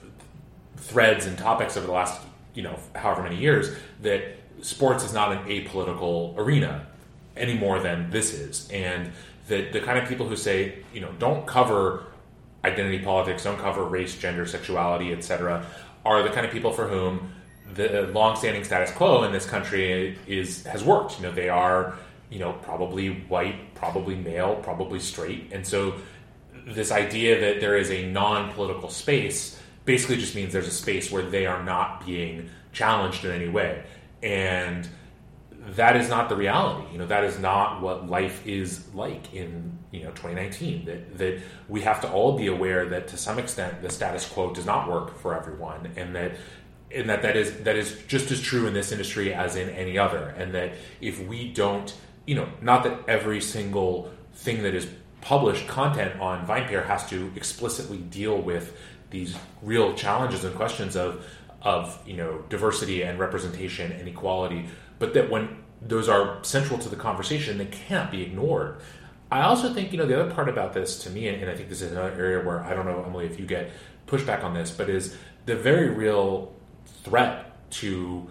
threads 0.76 1.26
and 1.26 1.38
topics 1.38 1.76
over 1.76 1.86
the 1.86 1.92
last, 1.92 2.20
you 2.54 2.62
know, 2.62 2.78
however 2.94 3.22
many 3.22 3.36
years, 3.36 3.74
that 4.02 4.36
sports 4.60 5.02
is 5.04 5.14
not 5.14 5.32
an 5.32 5.44
apolitical 5.46 6.36
arena 6.36 6.86
any 7.36 7.56
more 7.56 7.80
than 7.80 8.10
this 8.10 8.34
is. 8.34 8.70
And 8.70 9.12
the, 9.48 9.68
the 9.70 9.80
kind 9.80 9.98
of 9.98 10.08
people 10.08 10.26
who 10.26 10.36
say, 10.36 10.78
you 10.92 11.00
know, 11.00 11.12
don't 11.18 11.46
cover 11.46 12.06
identity 12.64 13.00
politics, 13.00 13.44
don't 13.44 13.58
cover 13.58 13.84
race, 13.84 14.16
gender, 14.16 14.46
sexuality, 14.46 15.12
etc., 15.12 15.66
are 16.04 16.22
the 16.22 16.30
kind 16.30 16.46
of 16.46 16.52
people 16.52 16.72
for 16.72 16.88
whom 16.88 17.32
the 17.74 18.02
long-standing 18.12 18.64
status 18.64 18.90
quo 18.92 19.24
in 19.24 19.32
this 19.32 19.46
country 19.46 20.18
is 20.26 20.64
has 20.66 20.84
worked. 20.84 21.16
You 21.18 21.24
know, 21.26 21.32
they 21.32 21.48
are, 21.48 21.94
you 22.30 22.38
know, 22.38 22.52
probably 22.62 23.10
white, 23.28 23.74
probably 23.74 24.14
male, 24.16 24.56
probably 24.56 25.00
straight, 25.00 25.52
and 25.52 25.66
so 25.66 25.94
this 26.66 26.92
idea 26.92 27.40
that 27.40 27.60
there 27.60 27.76
is 27.76 27.90
a 27.90 28.06
non-political 28.06 28.88
space 28.88 29.60
basically 29.84 30.16
just 30.16 30.36
means 30.36 30.52
there's 30.52 30.68
a 30.68 30.70
space 30.70 31.10
where 31.10 31.28
they 31.28 31.44
are 31.44 31.62
not 31.64 32.06
being 32.06 32.48
challenged 32.72 33.24
in 33.24 33.32
any 33.32 33.48
way, 33.48 33.82
and 34.22 34.88
that 35.70 35.96
is 35.96 36.08
not 36.08 36.28
the 36.28 36.36
reality. 36.36 36.92
You 36.92 36.98
know, 36.98 37.06
that 37.06 37.24
is 37.24 37.38
not 37.38 37.80
what 37.80 38.08
life 38.08 38.46
is 38.46 38.92
like 38.94 39.32
in 39.32 39.78
you 39.90 40.02
know 40.04 40.10
2019. 40.10 40.84
That 40.84 41.18
that 41.18 41.40
we 41.68 41.82
have 41.82 42.00
to 42.02 42.10
all 42.10 42.36
be 42.36 42.48
aware 42.48 42.86
that 42.86 43.08
to 43.08 43.16
some 43.16 43.38
extent 43.38 43.82
the 43.82 43.90
status 43.90 44.28
quo 44.28 44.52
does 44.52 44.66
not 44.66 44.88
work 44.88 45.18
for 45.18 45.36
everyone, 45.36 45.92
and 45.96 46.14
that 46.16 46.32
and 46.90 47.08
that 47.08 47.22
that 47.22 47.36
is 47.36 47.54
that 47.60 47.76
is 47.76 48.00
just 48.08 48.30
as 48.30 48.40
true 48.40 48.66
in 48.66 48.74
this 48.74 48.92
industry 48.92 49.32
as 49.32 49.56
in 49.56 49.70
any 49.70 49.98
other. 49.98 50.34
And 50.36 50.52
that 50.54 50.72
if 51.00 51.24
we 51.26 51.52
don't, 51.52 51.94
you 52.26 52.34
know, 52.34 52.48
not 52.60 52.82
that 52.84 52.98
every 53.08 53.40
single 53.40 54.10
thing 54.34 54.62
that 54.64 54.74
is 54.74 54.88
published 55.20 55.68
content 55.68 56.20
on 56.20 56.44
VinePair 56.46 56.84
has 56.86 57.08
to 57.10 57.30
explicitly 57.36 57.98
deal 57.98 58.40
with 58.40 58.76
these 59.10 59.36
real 59.62 59.94
challenges 59.94 60.42
and 60.42 60.54
questions 60.56 60.96
of 60.96 61.24
of 61.62 61.98
you 62.06 62.16
know 62.16 62.44
diversity 62.48 63.02
and 63.02 63.18
representation 63.18 63.92
and 63.92 64.08
equality, 64.08 64.66
but 64.98 65.14
that 65.14 65.30
when 65.30 65.62
those 65.80 66.08
are 66.08 66.42
central 66.42 66.78
to 66.78 66.88
the 66.88 66.96
conversation, 66.96 67.58
they 67.58 67.66
can't 67.66 68.10
be 68.10 68.22
ignored. 68.22 68.78
I 69.30 69.42
also 69.42 69.72
think 69.72 69.92
you 69.92 69.98
know 69.98 70.06
the 70.06 70.20
other 70.20 70.32
part 70.32 70.48
about 70.48 70.72
this 70.72 71.02
to 71.04 71.10
me, 71.10 71.28
and 71.28 71.50
I 71.50 71.54
think 71.54 71.68
this 71.68 71.82
is 71.82 71.92
another 71.92 72.12
area 72.12 72.44
where 72.44 72.62
I 72.62 72.74
don't 72.74 72.86
know 72.86 73.02
Emily 73.02 73.26
if 73.26 73.38
you 73.38 73.46
get 73.46 73.70
pushback 74.06 74.44
on 74.44 74.54
this, 74.54 74.70
but 74.70 74.90
is 74.90 75.16
the 75.46 75.56
very 75.56 75.88
real 75.88 76.54
threat 77.04 77.70
to 77.70 78.28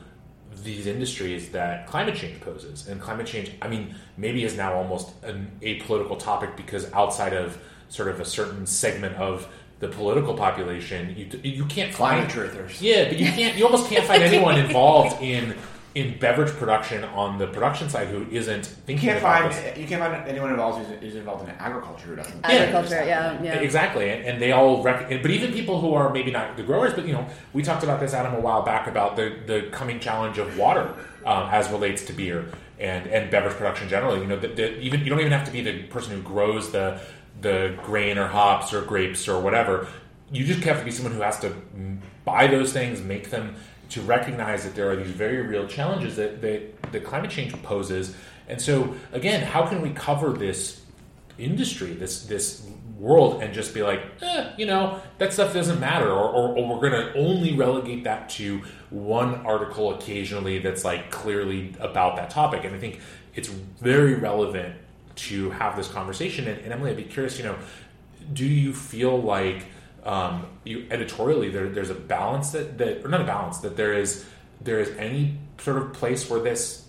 these 0.64 0.86
industries 0.86 1.50
that 1.50 1.88
climate 1.88 2.16
change 2.16 2.40
poses. 2.42 2.88
And 2.88 3.02
climate 3.02 3.26
change, 3.26 3.52
I 3.62 3.68
mean, 3.68 3.96
maybe 4.18 4.44
is 4.44 4.56
now 4.56 4.74
almost 4.74 5.12
an 5.24 5.52
apolitical 5.62 6.20
topic 6.20 6.56
because 6.56 6.92
outside 6.94 7.34
of 7.34 7.58
sort 7.90 8.10
of 8.10 8.20
a 8.20 8.26
certain 8.26 8.66
segment 8.66 9.16
of 9.16 9.48
the 9.82 9.88
political 9.90 10.36
population, 10.36 11.14
you, 11.18 11.28
you 11.44 11.66
can't 11.66 11.94
climate 11.94 12.32
find 12.32 12.50
truthers. 12.50 12.80
Yeah, 12.80 13.10
but 13.10 13.20
you 13.20 13.26
can't. 13.26 13.58
You 13.58 13.66
almost 13.66 13.90
can't 13.90 14.06
find 14.06 14.24
anyone 14.24 14.58
involved 14.66 15.22
in 15.22 15.56
in 15.94 16.18
beverage 16.20 16.54
production 16.54 17.04
on 17.04 17.38
the 17.38 17.48
production 17.48 17.90
side 17.90 18.08
who 18.08 18.26
isn't 18.32 18.66
thinking 18.66 19.10
You 19.10 19.12
can't 19.12 19.20
about 19.20 19.42
find 19.42 19.54
this. 19.54 19.78
you 19.78 19.88
can't 19.88 20.02
find 20.02 20.26
anyone 20.26 20.52
involved 20.52 20.86
who's, 20.88 21.00
who's 21.02 21.16
involved 21.16 21.44
in 21.44 21.54
agriculture 21.56 22.08
who 22.08 22.16
doesn't. 22.16 22.46
Agriculture, 22.46 23.04
yeah, 23.06 23.44
yeah. 23.44 23.56
Exactly, 23.56 24.10
and, 24.10 24.24
and 24.24 24.42
they 24.42 24.54
all 24.54 24.82
rec- 24.84 25.10
but 25.10 25.30
even 25.32 25.52
people 25.52 25.82
who 25.82 25.94
are 25.94 26.14
maybe 26.14 26.32
not 26.32 26.56
the 26.56 26.64
growers, 26.64 26.94
but 26.94 27.06
you 27.06 27.12
know, 27.12 27.28
we 27.52 27.62
talked 27.62 27.84
about 27.84 28.00
this 28.00 28.14
Adam 28.14 28.34
a 28.36 28.40
while 28.40 28.62
back 28.62 28.88
about 28.88 29.16
the 29.18 29.36
the 29.48 29.68
coming 29.72 30.00
challenge 30.00 30.38
of 30.38 30.58
water 30.58 30.94
um, 31.26 31.50
as 31.52 31.70
relates 31.70 32.06
to 32.06 32.14
beer 32.14 32.46
and 32.80 33.08
and 33.08 33.30
beverage 33.30 33.56
production 33.58 33.90
generally. 33.90 34.22
You 34.22 34.28
know, 34.28 34.40
the, 34.40 34.48
the, 34.48 34.80
even 34.80 35.02
you 35.02 35.10
don't 35.10 35.20
even 35.20 35.34
have 35.34 35.46
to 35.46 35.52
be 35.52 35.62
the 35.62 35.84
person 35.88 36.14
who 36.16 36.22
grows 36.22 36.72
the 36.72 37.02
the 37.40 37.78
grain 37.84 38.18
or 38.18 38.28
hops 38.28 38.74
or 38.74 38.82
grapes 38.82 39.28
or 39.28 39.40
whatever. 39.40 39.88
You 40.32 40.46
just 40.46 40.64
have 40.64 40.80
to 40.80 40.86
be 40.86 40.92
someone 40.92 41.14
who 41.14 41.22
has 41.22 41.40
to 41.40 41.56
buy 42.26 42.48
those 42.48 42.72
things, 42.72 43.02
make 43.02 43.30
them 43.30 43.56
to 43.90 44.02
recognize 44.02 44.64
that 44.64 44.74
there 44.76 44.90
are 44.90 44.96
these 44.96 45.12
very 45.12 45.42
real 45.42 45.68
challenges 45.68 46.16
that, 46.16 46.42
that, 46.42 46.92
that 46.92 47.04
climate 47.04 47.30
change 47.30 47.54
poses. 47.64 48.16
And 48.48 48.62
so, 48.62 48.96
again, 49.12 49.44
how 49.44 49.66
can 49.68 49.82
we 49.82 49.90
cover 49.92 50.32
this 50.32 50.82
industry, 51.38 51.94
this 51.94 52.24
this 52.26 52.66
world, 52.98 53.42
and 53.42 53.54
just 53.54 53.74
be 53.74 53.82
like, 53.82 54.02
eh, 54.22 54.52
you 54.58 54.66
know, 54.66 55.02
that 55.18 55.34
stuff 55.34 55.54
doesn't 55.54 55.80
matter, 55.80 56.10
or, 56.10 56.30
or, 56.30 56.58
or 56.58 56.68
we're 56.68 56.90
going 56.90 56.92
to 56.92 57.14
only 57.18 57.54
relegate 57.54 58.04
that 58.04 58.30
to 58.30 58.62
one 58.92 59.36
article 59.46 59.94
occasionally 59.94 60.60
that's 60.60 60.86
like 60.86 61.10
clearly 61.10 61.74
about 61.80 62.16
that 62.16 62.30
topic. 62.30 62.64
And 62.64 62.76
I 62.76 62.80
think 62.80 63.00
it's 63.34 63.48
very 63.48 64.14
relevant 64.16 64.76
to 65.15 65.51
have 65.51 65.75
this 65.75 65.88
conversation. 65.88 66.48
And, 66.48 66.60
and 66.62 66.74
Emily, 66.74 66.91
I'd 66.91 66.98
be 66.98 67.03
curious, 67.03 67.38
you 67.38 67.44
know, 67.44 67.58
do 68.34 68.46
you 68.46 68.74
feel 68.74 69.22
like 69.22 69.65
um, 70.03 70.48
you 70.63 70.88
editorially 70.89 71.50
there, 71.50 71.70
there's 71.70 71.89
a 71.89 71.96
balance 71.96 72.51
that, 72.51 72.77
that 72.77 73.06
or 73.06 73.10
not 73.10 73.22
a 73.22 73.25
balance 73.25 73.60
that 73.60 73.75
there 73.77 73.94
is 73.94 74.25
there 74.63 74.80
is 74.80 74.89
any 74.98 75.38
sort 75.58 75.77
of 75.77 75.94
place 75.94 76.30
where 76.30 76.39
this 76.39 76.86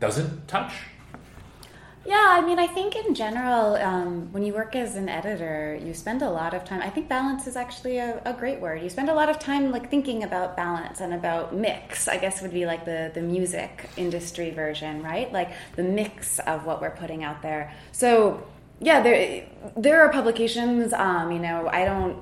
doesn't 0.00 0.46
touch 0.48 0.72
Yeah, 2.04 2.26
I 2.30 2.40
mean, 2.40 2.58
I 2.58 2.66
think 2.66 2.96
in 2.96 3.14
general, 3.14 3.76
um, 3.76 4.32
when 4.32 4.42
you 4.42 4.52
work 4.52 4.74
as 4.74 4.96
an 4.96 5.08
editor, 5.08 5.78
you 5.80 5.94
spend 5.94 6.20
a 6.22 6.28
lot 6.28 6.52
of 6.52 6.64
time. 6.64 6.82
I 6.82 6.90
think 6.90 7.08
balance 7.08 7.46
is 7.46 7.54
actually 7.54 7.98
a, 7.98 8.20
a 8.24 8.32
great 8.32 8.60
word. 8.60 8.82
You 8.82 8.90
spend 8.90 9.08
a 9.08 9.14
lot 9.14 9.28
of 9.28 9.38
time 9.38 9.70
like 9.70 9.88
thinking 9.88 10.24
about 10.24 10.56
balance 10.56 11.00
and 11.00 11.14
about 11.14 11.54
mix. 11.54 12.08
I 12.08 12.18
guess 12.18 12.42
would 12.42 12.52
be 12.52 12.66
like 12.66 12.84
the 12.84 13.12
the 13.14 13.22
music 13.22 13.88
industry 13.96 14.50
version, 14.50 15.02
right? 15.02 15.32
Like 15.32 15.52
the 15.76 15.84
mix 15.84 16.40
of 16.40 16.66
what 16.66 16.80
we're 16.80 16.90
putting 16.90 17.22
out 17.22 17.40
there. 17.40 17.72
So 17.92 18.44
yeah, 18.80 19.00
there 19.00 19.46
there 19.76 20.02
are 20.02 20.12
publications. 20.12 20.92
Um, 20.92 21.30
you 21.30 21.38
know, 21.38 21.68
I 21.68 21.84
don't 21.84 22.18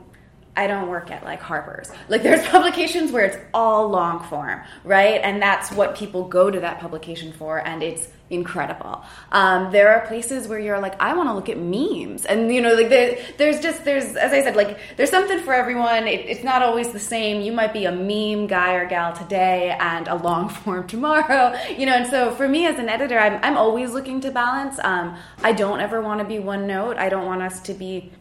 I 0.57 0.67
don't 0.67 0.89
work 0.91 1.11
at 1.11 1.25
like 1.25 1.41
Harper's. 1.41 1.91
Like 2.11 2.23
there's 2.23 2.47
publications 2.49 3.13
where 3.13 3.25
it's 3.25 3.39
all 3.55 3.89
long 3.89 4.23
form, 4.25 4.61
right? 4.85 5.23
And 5.23 5.41
that's 5.41 5.73
what 5.73 5.97
people 5.97 6.29
go 6.29 6.51
to 6.51 6.61
that 6.61 6.81
publication 6.81 7.33
for, 7.33 7.67
and 7.67 7.83
it's 7.83 8.09
incredible. 8.31 9.05
Um, 9.33 9.73
there 9.73 9.91
are 9.91 10.07
places 10.07 10.49
where 10.49 10.59
you're 10.59 10.79
like, 10.81 11.01
I 11.01 11.15
want 11.15 11.29
to 11.29 11.35
look 11.35 11.49
at 11.49 11.59
memes, 11.59 12.25
and 12.25 12.53
you 12.53 12.61
know, 12.61 12.75
like 12.75 12.89
there, 12.89 13.19
there's 13.37 13.61
just 13.61 13.85
there's 13.85 14.17
as 14.17 14.33
I 14.33 14.43
said, 14.43 14.57
like 14.57 14.79
there's 14.97 15.11
something 15.11 15.41
for 15.41 15.53
everyone. 15.53 16.07
It, 16.07 16.27
it's 16.27 16.45
not 16.45 16.63
always 16.63 16.93
the 16.93 17.01
same. 17.01 17.43
You 17.43 17.53
might 17.53 17.73
be 17.73 17.85
a 17.85 17.93
meme 17.93 18.47
guy 18.47 18.75
or 18.75 18.87
gal 18.87 19.13
today, 19.13 19.77
and 19.79 20.09
a 20.09 20.15
long 20.15 20.49
form 20.61 20.87
tomorrow. 20.87 21.57
You 21.77 21.87
know, 21.87 21.95
and 21.95 22.07
so 22.07 22.35
for 22.35 22.49
me 22.49 22.67
as 22.67 22.79
an 22.79 22.89
editor, 22.89 23.19
I'm 23.19 23.41
I'm 23.43 23.57
always 23.57 23.93
looking 23.93 24.21
to 24.23 24.31
balance. 24.31 24.79
Um, 24.83 25.17
I 25.43 25.53
don't 25.53 25.81
ever 25.81 26.01
want 26.01 26.21
to 26.21 26.27
be 26.27 26.39
one 26.39 26.67
note. 26.67 26.97
I 26.97 27.09
don't 27.09 27.27
want 27.27 27.43
us 27.43 27.61
to 27.63 27.75
be 27.75 28.13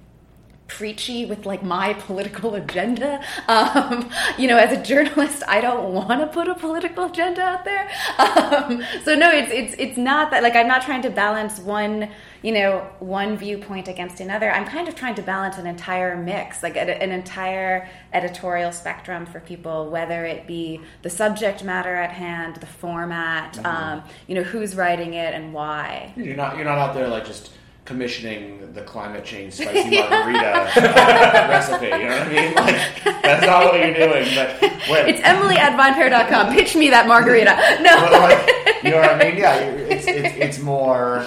preachy 0.69 1.25
with 1.25 1.45
like 1.45 1.63
my 1.63 1.93
political 2.07 2.55
agenda. 2.55 3.21
Um, 3.47 4.09
you 4.37 4.47
know, 4.47 4.57
as 4.57 4.77
a 4.77 4.81
journalist, 4.81 5.43
I 5.47 5.59
don't 5.59 5.93
want 5.93 6.21
to 6.21 6.27
put 6.27 6.47
a 6.47 6.55
political 6.55 7.05
agenda 7.05 7.41
out 7.41 7.65
there. 7.65 7.89
Um, 8.39 8.83
so 9.03 9.15
no, 9.15 9.31
it's 9.31 9.51
it's 9.51 9.75
it's 9.79 9.97
not 9.97 10.31
that 10.31 10.43
like 10.43 10.55
I'm 10.55 10.67
not 10.67 10.81
trying 10.81 11.01
to 11.03 11.09
balance 11.09 11.59
one 11.59 12.09
you 12.41 12.51
know 12.51 12.87
one 12.99 13.37
viewpoint 13.37 13.87
against 13.87 14.19
another. 14.19 14.51
I'm 14.51 14.65
kind 14.65 14.87
of 14.87 14.95
trying 14.95 15.15
to 15.15 15.21
balance 15.21 15.57
an 15.57 15.67
entire 15.67 16.15
mix, 16.15 16.63
like 16.63 16.75
a, 16.75 17.01
an 17.01 17.11
entire 17.11 17.89
editorial 18.13 18.71
spectrum 18.71 19.25
for 19.25 19.39
people, 19.39 19.89
whether 19.89 20.25
it 20.25 20.47
be 20.47 20.81
the 21.01 21.09
subject 21.09 21.63
matter 21.63 21.95
at 21.95 22.11
hand, 22.11 22.57
the 22.57 22.65
format, 22.65 23.63
um, 23.65 24.03
you 24.27 24.35
know, 24.35 24.43
who's 24.43 24.75
writing 24.75 25.13
it 25.13 25.33
and 25.33 25.53
why. 25.53 26.13
You're 26.15 26.35
not 26.35 26.55
you're 26.55 26.65
not 26.65 26.77
out 26.77 26.93
there 26.93 27.07
like 27.07 27.25
just 27.25 27.51
commissioning 27.89 28.71
the 28.73 28.83
climate 28.83 29.25
change 29.25 29.51
spicy 29.53 29.97
margarita 29.97 30.69
uh, 30.77 31.47
recipe. 31.49 31.87
You 31.87 31.91
know 31.91 32.19
what 32.19 32.21
I 32.21 32.29
mean? 32.29 32.53
Like 32.59 33.23
that's 33.23 33.45
not 33.47 33.65
what 33.65 33.79
you're 33.79 33.95
doing. 33.95 34.27
But 34.35 34.61
when, 34.87 35.09
It's 35.09 35.21
Emily 35.23 35.57
at 35.57 35.75
vinepair.com. 35.75 36.53
Pitch 36.53 36.75
me 36.75 36.91
that 36.91 37.07
margarita. 37.07 37.49
No. 37.81 37.95
like, 38.19 38.83
you 38.83 38.91
know 38.91 38.97
what 38.97 39.09
I 39.09 39.17
mean? 39.17 39.37
Yeah, 39.37 39.55
it's, 39.55 40.05
it's 40.05 40.35
it's 40.37 40.59
more. 40.59 41.25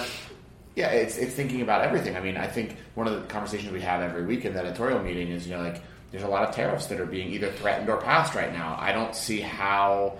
Yeah, 0.77 0.87
it's 0.91 1.17
it's 1.17 1.33
thinking 1.33 1.61
about 1.61 1.81
everything. 1.81 2.15
I 2.15 2.21
mean, 2.21 2.37
I 2.37 2.47
think 2.47 2.77
one 2.95 3.07
of 3.07 3.13
the 3.13 3.27
conversations 3.27 3.73
we 3.73 3.81
have 3.81 4.01
every 4.01 4.23
week 4.25 4.45
in 4.45 4.53
the 4.53 4.59
editorial 4.61 5.03
meeting 5.03 5.27
is 5.27 5.45
you 5.45 5.55
know 5.57 5.61
like 5.61 5.81
there's 6.11 6.23
a 6.23 6.27
lot 6.29 6.47
of 6.47 6.55
tariffs 6.55 6.85
that 6.87 7.01
are 7.01 7.05
being 7.05 7.29
either 7.33 7.51
threatened 7.51 7.89
or 7.89 7.97
passed 7.97 8.35
right 8.35 8.53
now. 8.53 8.77
I 8.79 8.93
don't 8.93 9.13
see 9.13 9.41
how, 9.41 10.17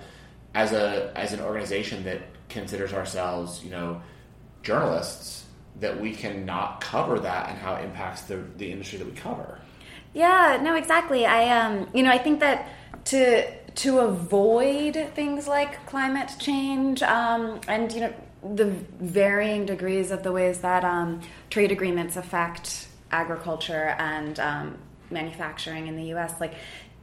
as 0.54 0.74
a 0.74 1.14
as 1.16 1.32
an 1.32 1.40
organization 1.40 2.04
that 2.04 2.20
considers 2.50 2.92
ourselves 2.92 3.64
you 3.64 3.72
know 3.72 4.02
journalists, 4.62 5.46
that 5.80 6.00
we 6.00 6.13
can 6.13 6.46
not 6.46 6.82
cover 6.82 7.20
that 7.20 7.50
and 7.50 7.58
how 7.58 7.75
it 7.75 7.84
impacts 7.84 8.22
the 8.22 8.38
the 8.58 8.72
industry 8.72 9.00
that 9.00 9.08
we 9.08 9.13
cover. 9.13 9.60
Yeah, 10.13 10.60
no, 10.62 10.75
exactly. 10.75 11.25
I 11.25 11.60
um, 11.60 11.89
you 11.94 12.03
know, 12.03 12.12
I 12.12 12.18
think 12.18 12.39
that 12.39 12.70
to 13.06 13.51
to 13.75 14.00
avoid 14.00 15.10
things 15.15 15.48
like 15.48 15.86
climate 15.88 16.32
change 16.39 17.01
um, 17.01 17.60
and 17.68 17.92
you 17.92 18.01
know 18.01 18.13
the 18.56 18.65
varying 19.00 19.65
degrees 19.65 20.12
of 20.12 20.22
the 20.22 20.32
ways 20.32 20.60
that 20.60 20.84
um, 20.84 21.22
trade 21.50 21.72
agreements 21.72 22.18
affect 22.18 22.88
agriculture 23.12 23.96
and 23.98 24.39
um, 24.39 24.77
manufacturing 25.10 25.88
in 25.88 25.96
the 25.96 26.06
U.S. 26.06 26.39
Like 26.39 26.53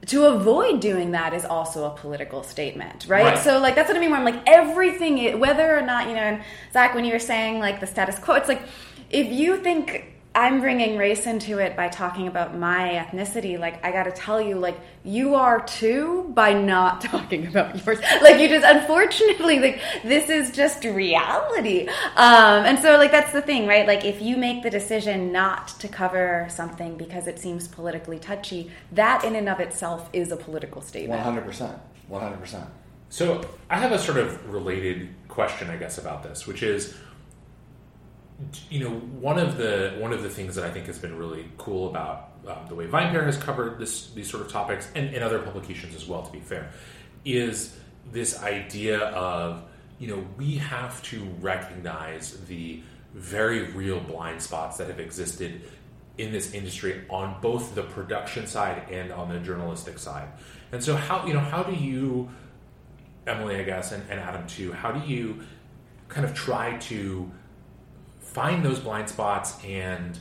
to 0.07 0.27
avoid 0.27 0.81
doing 0.81 1.11
that 1.11 1.35
is 1.35 1.45
also 1.45 1.85
a 1.85 1.91
political 1.91 2.43
statement, 2.43 3.07
right? 3.07 3.25
Right. 3.25 3.39
So 3.39 3.59
like 3.59 3.75
that's 3.75 3.89
what 3.89 3.97
I 3.97 4.01
mean. 4.01 4.11
Where 4.11 4.19
I'm 4.19 4.25
like 4.25 4.43
everything, 4.47 5.39
whether 5.39 5.77
or 5.77 5.83
not 5.83 6.09
you 6.09 6.15
know, 6.15 6.21
and 6.21 6.43
Zach, 6.73 6.95
when 6.95 7.05
you 7.05 7.13
were 7.13 7.19
saying 7.19 7.59
like 7.59 7.81
the 7.81 7.87
status 7.87 8.19
quo, 8.19 8.35
it's 8.37 8.49
like 8.49 8.63
if 9.11 9.31
you 9.31 9.59
think 9.59 10.10
I'm 10.33 10.61
bringing 10.61 10.97
race 10.97 11.27
into 11.27 11.59
it 11.59 11.77
by 11.77 11.89
talking 11.89 12.29
about 12.29 12.57
my 12.57 13.05
ethnicity, 13.05 13.59
like 13.59 13.85
I 13.85 13.91
got 13.91 14.05
to 14.05 14.13
tell 14.13 14.41
you, 14.41 14.57
like 14.57 14.79
you 15.03 15.35
are 15.35 15.61
too 15.67 16.31
by 16.35 16.53
not 16.53 17.01
talking 17.03 17.49
about 17.49 17.85
yours. 17.85 17.99
Like 18.23 18.39
you 18.39 18.49
just, 18.49 18.65
unfortunately, 18.65 19.59
like 19.59 19.81
this 20.05 20.31
is 20.31 20.53
just 20.53 20.85
reality. 20.85 21.89
Um, 22.17 22.65
and 22.65 22.79
so 22.79 22.97
like 22.97 23.11
that's 23.11 23.33
the 23.33 23.43
thing, 23.43 23.67
right? 23.67 23.87
Like 23.89 24.05
if 24.05 24.23
you 24.23 24.37
make 24.37 24.63
the 24.63 24.71
decision 24.71 25.33
not 25.33 25.69
to 25.81 25.89
cover 25.89 26.47
something 26.49 26.97
because 26.97 27.27
it 27.27 27.41
seems 27.41 27.67
politically 27.67 28.21
touchy, 28.21 28.71
that 28.93 29.25
in 29.25 29.35
and 29.35 29.49
of 29.49 29.59
itself 29.59 30.09
is 30.13 30.31
a 30.31 30.37
political 30.37 30.81
statement. 30.81 31.21
hundred 31.23 31.45
percent. 31.45 31.77
One 32.07 32.23
hundred 32.23 32.39
percent. 32.41 32.67
So 33.09 33.45
I 33.69 33.79
have 33.79 33.91
a 33.91 33.99
sort 33.99 34.19
of 34.19 34.49
related 34.49 35.09
question, 35.27 35.69
I 35.69 35.77
guess, 35.77 35.99
about 35.99 36.23
this, 36.23 36.47
which 36.47 36.63
is, 36.63 36.95
you 38.71 38.81
know, 38.81 38.91
one 38.91 39.39
of 39.39 39.57
the 39.57 39.97
one 39.99 40.13
of 40.13 40.23
the 40.23 40.31
things 40.31 40.55
that 40.55 40.65
I 40.65 40.71
think 40.71 40.87
has 40.87 40.99
been 40.99 41.17
really 41.17 41.51
cool 41.59 41.89
about 41.89 42.33
um, 42.49 42.67
the 42.69 42.75
way 42.75 42.87
VinePair 42.87 43.25
has 43.25 43.37
covered 43.37 43.79
this 43.79 44.11
these 44.11 44.31
sort 44.31 44.45
of 44.45 44.51
topics, 44.51 44.89
and, 44.95 45.15
and 45.15 45.23
other 45.23 45.39
publications 45.41 45.95
as 45.95 46.07
well. 46.07 46.23
To 46.23 46.33
be 46.33 46.41
fair, 46.41 46.71
is 47.25 47.77
this 48.13 48.43
idea 48.43 48.99
of 48.99 49.63
you 50.01 50.09
know, 50.09 50.27
we 50.39 50.57
have 50.57 51.01
to 51.03 51.23
recognize 51.41 52.33
the 52.47 52.83
very 53.15 53.71
real 53.73 54.01
blind 54.01 54.41
spots 54.41 54.79
that 54.79 54.89
have 54.89 54.99
existed 54.99 55.61
in 56.17 56.33
this 56.33 56.55
industry 56.55 57.05
on 57.11 57.39
both 57.41 57.75
the 57.75 57.83
production 57.83 58.47
side 58.47 58.91
and 58.91 59.13
on 59.13 59.29
the 59.29 59.39
journalistic 59.39 59.99
side. 59.99 60.29
And 60.73 60.83
so, 60.83 60.97
how 60.97 61.27
you 61.27 61.35
know, 61.35 61.41
how 61.41 61.63
do 61.63 61.75
you, 61.75 62.31
Emily, 63.27 63.57
I 63.57 63.63
guess, 63.63 63.93
and, 63.93 64.03
and 64.11 64.19
Adam 64.19 64.47
too, 64.47 64.73
how 64.73 64.91
do 64.91 65.07
you 65.07 65.41
kind 66.09 66.25
of 66.25 66.35
try 66.35 66.79
to 66.79 67.31
find 68.33 68.65
those 68.65 68.79
blind 68.79 69.09
spots 69.09 69.63
and 69.65 70.19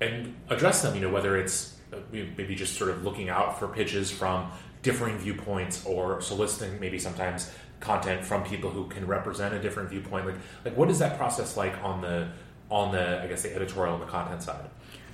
and 0.00 0.34
address 0.48 0.82
them? 0.82 0.94
You 0.94 1.02
know, 1.02 1.10
whether 1.10 1.36
it's 1.36 1.76
uh, 1.92 1.98
maybe 2.12 2.54
just 2.54 2.76
sort 2.76 2.90
of 2.90 3.04
looking 3.04 3.28
out 3.28 3.58
for 3.58 3.68
pitches 3.68 4.10
from 4.10 4.50
differing 4.82 5.16
viewpoints 5.18 5.84
or 5.86 6.20
soliciting 6.20 6.78
maybe 6.78 6.98
sometimes 6.98 7.50
content 7.80 8.24
from 8.24 8.44
people 8.44 8.70
who 8.70 8.86
can 8.86 9.06
represent 9.06 9.54
a 9.54 9.58
different 9.58 9.88
viewpoint 9.88 10.26
like 10.26 10.34
like 10.64 10.76
what 10.76 10.90
is 10.90 10.98
that 10.98 11.16
process 11.16 11.56
like 11.56 11.74
on 11.82 12.00
the 12.02 12.28
on 12.70 12.92
the 12.92 13.22
i 13.22 13.26
guess 13.26 13.42
the 13.42 13.54
editorial 13.54 13.94
and 13.94 14.02
the 14.02 14.06
content 14.06 14.42
side 14.42 14.64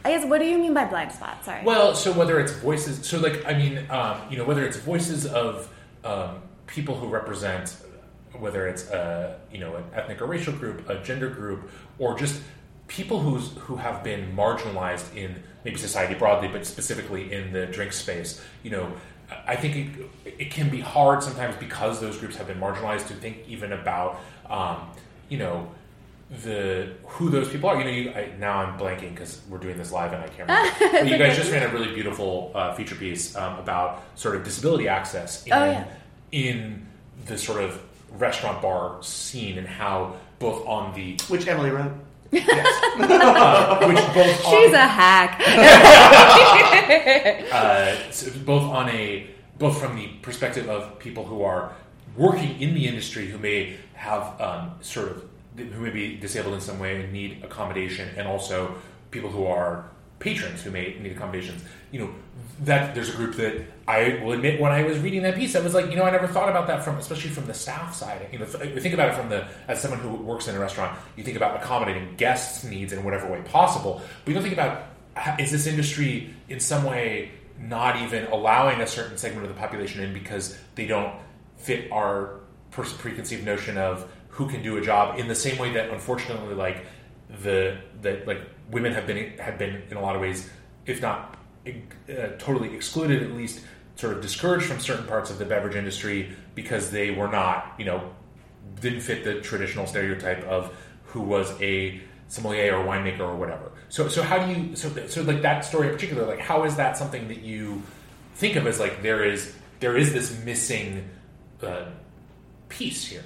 I 0.03 0.13
guess 0.13 0.25
what 0.25 0.39
do 0.39 0.47
you 0.47 0.59
mean 0.59 0.73
by 0.73 0.87
blind 0.87 1.13
spot? 1.13 1.45
Sorry. 1.45 1.63
well 1.65 1.95
so 1.95 2.13
whether 2.13 2.41
it's 2.41 2.53
voices 2.53 3.07
so 3.07 3.19
like 3.19 3.45
i 3.47 3.55
mean 3.55 3.87
um, 3.91 4.21
you 4.29 4.37
know 4.37 4.45
whether 4.45 4.65
it's 4.65 4.77
voices 4.77 5.25
of 5.27 5.69
um, 6.05 6.43
people 6.67 6.97
who 6.97 7.07
represent 7.07 7.77
whether 8.39 8.67
it's 8.69 8.89
a 8.91 9.39
you 9.53 9.59
know 9.59 9.75
an 9.77 9.85
ethnic 9.95 10.21
or 10.23 10.27
racial 10.27 10.53
group 10.53 10.89
a 10.89 11.03
gender 11.03 11.29
group 11.29 11.71
or 11.99 12.19
just 12.19 12.41
people 12.89 13.21
who's 13.21 13.53
who 13.59 13.77
have 13.77 14.03
been 14.03 14.35
marginalized 14.37 15.15
in 15.17 15.43
maybe 15.65 15.77
society 15.77 16.15
broadly 16.15 16.49
but 16.49 16.67
specifically 16.67 17.33
in 17.33 17.53
the 17.53 17.67
drink 17.67 17.93
space 17.93 18.41
you 18.63 18.71
know 18.71 18.93
I 19.47 19.57
think 19.57 19.77
it, 20.25 20.35
it 20.39 20.51
can 20.51 20.69
be 20.71 20.81
hard 20.81 21.23
sometimes 21.23 21.57
because 21.57 22.01
those 22.01 22.17
groups 22.17 22.37
have 22.37 22.47
been 22.47 22.59
marginalized 22.59 23.07
to 23.09 23.15
think 23.15 23.39
even 23.47 23.73
about, 23.73 24.19
um, 24.49 24.89
you 25.29 25.39
know, 25.39 25.71
the 26.43 26.93
who 27.07 27.29
those 27.31 27.49
people 27.49 27.69
are. 27.71 27.79
You 27.79 27.85
know, 27.85 27.91
you, 27.91 28.11
I, 28.11 28.33
now 28.39 28.59
I'm 28.59 28.79
blanking 28.79 29.11
because 29.11 29.41
we're 29.49 29.59
doing 29.59 29.77
this 29.77 29.93
live 29.93 30.13
and 30.13 30.23
I 30.23 30.29
can't 30.29 30.49
remember. 30.49 30.77
but 30.99 31.09
you 31.09 31.19
guys 31.19 31.37
just 31.37 31.51
ran 31.51 31.63
a 31.63 31.73
really 31.73 31.93
beautiful 31.95 32.53
uh, 32.55 32.75
feature 32.75 32.95
piece 32.95 33.37
um, 33.37 33.59
about 33.59 34.03
sort 34.15 34.37
of 34.37 34.45
disability 34.45 34.89
access 34.89 35.45
in, 35.47 35.53
Oh, 35.53 35.65
yeah. 35.65 35.85
in 36.33 36.87
the 37.27 37.37
sort 37.37 37.63
of 37.63 37.81
restaurant 38.19 38.63
bar 38.63 39.03
scene 39.03 39.59
and 39.59 39.67
how 39.67 40.17
both 40.39 40.67
on 40.67 40.95
the 40.95 41.17
Which 41.29 41.47
Emily 41.47 41.71
wrote. 41.71 41.93
yes, 42.33 42.47
uh, 43.01 43.87
which 43.87 43.97
both 44.15 44.47
on, 44.47 44.55
She's 44.55 44.73
a 44.73 44.87
hack. 44.87 45.41
uh, 47.53 48.11
so 48.11 48.31
both 48.45 48.63
on 48.63 48.89
a 48.89 49.27
both 49.59 49.79
from 49.79 49.97
the 49.97 50.09
perspective 50.23 50.69
of 50.69 50.99
people 50.99 51.25
who 51.25 51.43
are 51.43 51.73
working 52.17 52.61
in 52.61 52.75
the 52.75 52.87
industry 52.87 53.29
who 53.29 53.39
may 53.39 53.77
have 53.95 54.41
um, 54.41 54.73
sort 54.81 55.09
of 55.09 55.25
who 55.57 55.81
may 55.81 55.91
be 55.91 56.17
disabled 56.17 56.55
in 56.55 56.61
some 56.61 56.79
way 56.79 57.03
and 57.03 57.13
need 57.13 57.43
accommodation, 57.45 58.09
and 58.17 58.27
also 58.27 58.75
people 59.11 59.29
who 59.29 59.45
are 59.45 59.85
patrons 60.19 60.63
who 60.63 60.71
may 60.71 60.97
need 61.01 61.13
accommodations. 61.13 61.63
You 61.93 62.01
know 62.01 62.11
that 62.61 62.95
there's 62.95 63.11
a 63.11 63.17
group 63.17 63.35
that 63.37 63.65
I 63.91 64.23
will 64.23 64.33
admit 64.33 64.61
when 64.61 64.71
I 64.71 64.85
was 64.85 64.99
reading 65.01 65.23
that 65.23 65.35
piece, 65.35 65.57
I 65.57 65.61
was 65.61 65.75
like, 65.75 65.91
you 65.91 65.97
know, 65.97 66.05
I 66.05 66.11
never 66.11 66.29
thought 66.29 66.49
about 66.49 66.69
that 66.69 66.85
from 66.85 66.97
especially 66.97 67.31
from 67.31 67.47
the 67.47 67.55
staff 67.55 67.95
side. 67.95 68.29
You 68.33 68.39
know, 68.39 68.47
think 68.47 68.95
about 68.95 69.09
it 69.09 69.15
from 69.17 69.29
the 69.29 69.49
as 69.67 69.81
someone 69.81 69.99
who 69.99 70.11
works 70.11 70.47
in 70.47 70.55
a 70.55 70.61
restaurant, 70.61 70.97
you 71.17 71.25
think 71.25 71.37
about 71.37 71.61
accommodating 71.61 72.15
guests' 72.17 72.63
needs 72.63 72.93
in 72.93 73.03
whatever 73.03 73.27
way 73.31 73.43
possible, 73.43 74.01
but 74.25 74.29
you 74.29 74.35
don't 74.35 74.45
think 74.45 74.55
about 74.55 74.87
is 75.41 75.51
this 75.51 75.67
industry 75.67 76.33
in 76.49 76.61
some 76.61 76.85
way 76.85 77.33
not 77.59 78.01
even 78.03 78.27
allowing 78.27 78.81
a 78.81 78.87
certain 78.87 79.19
segment 79.19 79.45
of 79.45 79.53
the 79.53 79.59
population 79.59 80.03
in 80.03 80.15
because 80.15 80.57
they 80.77 80.87
don't 80.87 81.15
fit 81.57 81.91
our 81.91 82.41
preconceived 82.71 83.45
notion 83.45 83.77
of 83.77 84.11
who 84.29 84.49
can 84.49 84.63
do 84.63 84.77
a 84.77 84.81
job 84.81 85.19
in 85.19 85.27
the 85.27 85.35
same 85.35 85.59
way 85.59 85.73
that 85.73 85.91
unfortunately 85.91 86.55
like 86.55 86.87
the 87.43 87.77
that 88.03 88.27
like 88.27 88.41
women 88.71 88.93
have 88.93 89.07
been 89.07 89.37
have 89.39 89.59
been 89.59 89.83
in 89.91 89.97
a 89.97 90.01
lot 90.01 90.15
of 90.15 90.23
ways 90.23 90.49
if 90.87 91.03
not 91.03 91.37
uh, 91.67 92.29
totally 92.39 92.75
excluded 92.75 93.23
at 93.23 93.33
least 93.33 93.61
sort 94.01 94.15
of 94.15 94.23
discouraged 94.23 94.67
from 94.67 94.81
certain 94.81 95.07
parts 95.07 95.31
of 95.31 95.39
the 95.39 95.45
beverage 95.45 95.77
industry 95.77 96.35
because 96.55 96.91
they 96.91 97.11
were 97.11 97.29
not 97.29 97.75
you 97.79 97.85
know 97.85 98.11
didn't 98.81 99.01
fit 99.01 99.25
the 99.25 99.41
traditional 99.41 99.87
stereotype 99.87 100.43
of 100.45 100.75
who 101.05 101.21
was 101.21 101.61
a 101.61 102.01
sommelier 102.29 102.77
or 102.77 102.85
winemaker 102.85 103.21
or 103.21 103.37
whatever. 103.37 103.73
So, 103.89 104.09
so 104.09 104.23
how 104.23 104.45
do 104.45 104.53
you 104.53 104.77
so 104.77 104.89
so 105.09 105.23
like 105.23 105.43
that 105.43 105.65
story 105.65 105.89
in 105.89 105.95
particular? 105.95 106.27
Like, 106.27 106.39
how 106.39 106.65
is 106.65 106.77
that 106.77 106.97
something 106.97 107.29
that 107.29 107.43
you 107.43 107.83
think 108.35 108.57
of 108.57 108.67
as 108.67 108.81
like 108.81 109.03
there 109.03 109.25
is 109.25 109.55
there 109.81 109.97
is 109.97 110.13
this 110.13 110.43
missing 110.45 111.09
uh, 111.63 111.87
piece 112.69 113.05
here? 113.05 113.25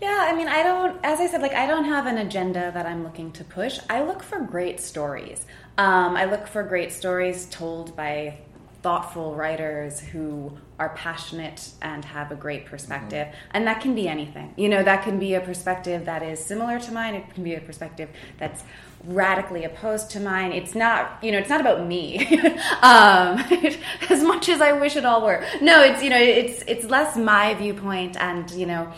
Yeah, 0.00 0.26
I 0.28 0.34
mean, 0.34 0.48
I 0.48 0.64
don't, 0.64 0.98
as 1.04 1.20
I 1.20 1.28
said, 1.28 1.42
like, 1.42 1.54
I 1.54 1.64
don't 1.64 1.84
have 1.84 2.06
an 2.06 2.18
agenda 2.18 2.72
that 2.74 2.86
I'm 2.86 3.04
looking 3.04 3.30
to 3.32 3.44
push. 3.44 3.78
I 3.88 4.02
look 4.02 4.20
for 4.20 4.40
great 4.40 4.80
stories. 4.80 5.46
Um, 5.78 6.16
I 6.16 6.24
look 6.24 6.48
for 6.48 6.64
great 6.64 6.90
stories 6.90 7.46
told 7.52 7.94
by 7.94 8.38
thoughtful 8.82 9.34
writers 9.34 10.00
who 10.00 10.52
are 10.78 10.90
passionate 10.90 11.70
and 11.80 12.04
have 12.04 12.32
a 12.32 12.34
great 12.34 12.66
perspective. 12.66 13.28
And 13.52 13.66
that 13.66 13.80
can 13.80 13.94
be 13.94 14.08
anything. 14.08 14.52
You 14.56 14.68
know, 14.68 14.82
that 14.82 15.04
can 15.04 15.18
be 15.18 15.34
a 15.34 15.40
perspective 15.40 16.06
that 16.06 16.22
is 16.22 16.44
similar 16.44 16.80
to 16.80 16.92
mine, 16.92 17.14
it 17.14 17.32
can 17.32 17.44
be 17.44 17.54
a 17.54 17.60
perspective 17.60 18.10
that's 18.38 18.64
radically 19.04 19.64
opposed 19.64 20.10
to 20.10 20.20
mine. 20.20 20.52
It's 20.52 20.74
not, 20.74 21.18
you 21.22 21.30
know, 21.32 21.38
it's 21.38 21.48
not 21.48 21.60
about 21.60 21.86
me. 21.86 22.18
um, 22.82 23.38
as 24.10 24.22
much 24.22 24.48
as 24.48 24.60
I 24.60 24.72
wish 24.72 24.96
it 24.96 25.04
all 25.04 25.24
were. 25.24 25.44
No, 25.60 25.82
it's, 25.82 26.02
you 26.02 26.10
know, 26.10 26.18
it's 26.18 26.62
it's 26.66 26.84
less 26.84 27.16
my 27.16 27.54
viewpoint 27.54 28.16
and, 28.16 28.50
you 28.50 28.66
know, 28.66 28.92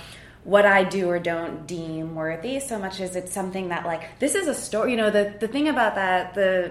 what 0.45 0.67
I 0.67 0.85
do 0.85 1.09
or 1.09 1.19
don't 1.19 1.67
deem 1.67 2.15
worthy 2.15 2.61
so 2.61 2.79
much 2.79 3.01
as 3.01 3.17
it's 3.17 3.33
something 3.33 3.69
that 3.69 3.87
like 3.87 4.19
this 4.19 4.35
is 4.35 4.47
a 4.47 4.55
story 4.55 4.91
you 4.91 4.97
know 4.99 5.11
the 5.11 5.35
the 5.41 5.49
thing 5.49 5.69
about 5.69 5.95
that 5.95 6.35
the 6.35 6.71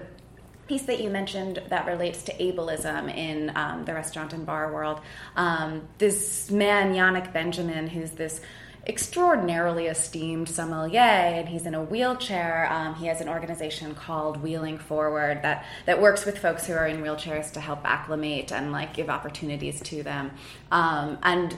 piece 0.74 0.84
that 0.88 1.00
you 1.00 1.10
mentioned 1.10 1.62
that 1.70 1.86
relates 1.86 2.24
to 2.24 2.34
ableism 2.38 3.16
in 3.16 3.52
um, 3.56 3.86
the 3.86 3.94
restaurant 3.94 4.34
and 4.34 4.44
bar 4.44 4.74
world. 4.74 5.00
Um, 5.36 5.88
this 6.00 6.50
man 6.50 6.96
Yannick 6.96 7.32
Benjamin 7.32 7.88
who's 7.88 8.10
this 8.12 8.42
extraordinarily 8.88 9.86
esteemed 9.86 10.50
sommelier 10.50 11.00
and 11.00 11.48
he's 11.48 11.68
in 11.68 11.76
a 11.76 11.84
wheelchair 11.84 12.68
um, 12.72 12.96
he 12.96 13.06
has 13.06 13.22
an 13.22 13.30
organization 13.30 13.94
called 13.96 14.42
wheeling 14.42 14.78
forward 14.78 15.42
that 15.44 15.64
that 15.86 16.02
works 16.02 16.26
with 16.26 16.38
folks 16.40 16.66
who 16.66 16.74
are 16.74 16.88
in 16.88 16.98
wheelchairs 17.04 17.52
to 17.54 17.62
help 17.62 17.80
acclimate 17.86 18.52
and 18.52 18.72
like 18.72 18.96
give 18.96 19.10
opportunities 19.12 19.80
to 19.82 20.02
them. 20.02 20.32
Um, 20.72 21.20
and 21.22 21.56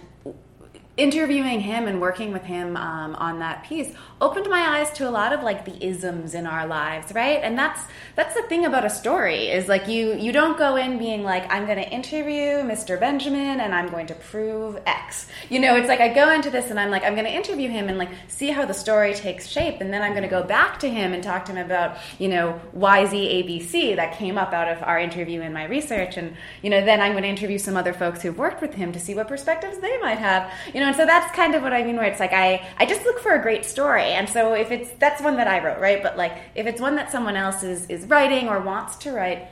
interviewing 0.98 1.60
him 1.60 1.88
and 1.88 2.00
working 2.00 2.32
with 2.32 2.44
him 2.44 2.78
um, 2.78 3.16
on 3.16 3.40
that 3.40 3.64
piece 3.64 3.94
opened 4.22 4.50
my 4.50 4.80
eyes 4.80 4.90
to 4.92 5.08
a 5.08 5.12
lot 5.12 5.34
of 5.34 5.44
like 5.44 5.66
the 5.66 5.86
isms 5.86 6.34
in 6.34 6.48
our 6.48 6.66
lives 6.66 7.14
right? 7.14 7.40
And 7.44 7.58
that's 7.58 7.82
that's 8.16 8.34
the 8.34 8.44
thing 8.44 8.66
about 8.66 8.86
a 8.86 8.90
story 8.90 9.50
is 9.50 9.68
like 9.68 9.88
you 9.88 10.14
you 10.16 10.32
don't 10.32 10.58
go 10.58 10.78
in 10.78 10.98
being 10.98 11.24
like 11.24 11.52
i'm 11.52 11.66
going 11.66 11.78
to 11.78 11.90
interview 11.90 12.64
mr 12.64 13.00
benjamin 13.00 13.60
and 13.60 13.76
i'm 13.76 13.90
going 13.90 14.08
to 14.08 14.16
prove 14.16 14.80
x. 14.86 15.28
You 15.50 15.60
know 15.60 15.76
it's 15.76 15.88
like 15.88 16.00
i 16.00 16.14
go 16.14 16.32
into 16.32 16.50
this 16.50 16.70
and 16.70 16.80
i'm 16.80 16.90
like 16.90 17.04
i'm 17.04 17.14
going 17.14 17.26
to 17.26 17.34
interview 17.34 17.70
him 17.70 17.90
and 17.90 17.98
like 17.98 18.10
see 18.28 18.50
how 18.50 18.66
the 18.66 18.74
story 18.74 19.14
takes 19.14 19.48
shape. 19.48 19.82
And 19.82 19.94
then 19.94 20.02
i'm 20.02 20.12
going 20.12 20.24
to 20.24 20.30
go 20.30 20.44
back 20.44 20.80
to 20.80 20.90
him 20.90 21.14
and 21.14 21.22
talk 21.22 21.46
to 21.46 21.52
him 21.52 21.66
about 21.66 21.98
you 22.20 22.30
know 22.30 22.60
yzabc 22.78 23.96
that 23.98 24.18
came 24.18 24.38
up 24.38 24.54
out 24.54 24.70
of 24.70 24.82
our 24.84 25.00
interview 25.00 25.42
and 25.42 25.54
my 25.54 25.66
research. 25.66 26.16
And 26.16 26.36
you 26.62 26.70
know 26.70 26.84
then 26.84 27.02
i'm 27.02 27.12
going 27.12 27.24
to 27.24 27.30
interview 27.30 27.58
some 27.58 27.76
other 27.76 27.94
folks 27.94 28.22
who've 28.22 28.38
worked 28.38 28.62
with 28.62 28.74
him 28.74 28.94
to 28.94 29.00
see 29.00 29.14
what 29.14 29.28
perspectives 29.28 29.80
they 29.80 29.98
might 30.00 30.20
have. 30.20 30.52
You 30.74 30.80
know 30.80 30.85
and 30.86 30.95
so 30.95 31.06
that's 31.06 31.34
kind 31.36 31.56
of 31.56 31.62
what 31.62 31.74
i 31.74 31.84
mean 31.84 31.95
where 31.95 32.06
it's 32.06 32.19
like 32.19 32.34
i 32.34 32.65
i 32.78 32.86
just 32.86 33.04
look 33.04 33.19
for 33.19 33.34
a 33.34 33.41
great 33.41 33.65
story. 33.65 34.04
And 34.04 34.28
so 34.30 34.54
if 34.54 34.71
it's 34.71 34.89
that's 35.00 35.21
one 35.21 35.38
that 35.38 35.48
i 35.48 35.63
wrote 35.63 35.80
right? 35.80 36.02
But 36.02 36.17
like 36.17 36.34
if 36.56 36.67
it's 36.67 36.82
one 36.82 36.95
that 36.95 37.12
someone 37.12 37.36
else 37.36 37.63
is 37.63 37.88
is 37.88 38.06
writing 38.06 38.48
or 38.50 38.60
wants 38.60 38.95
to 38.98 39.12
write 39.12 39.48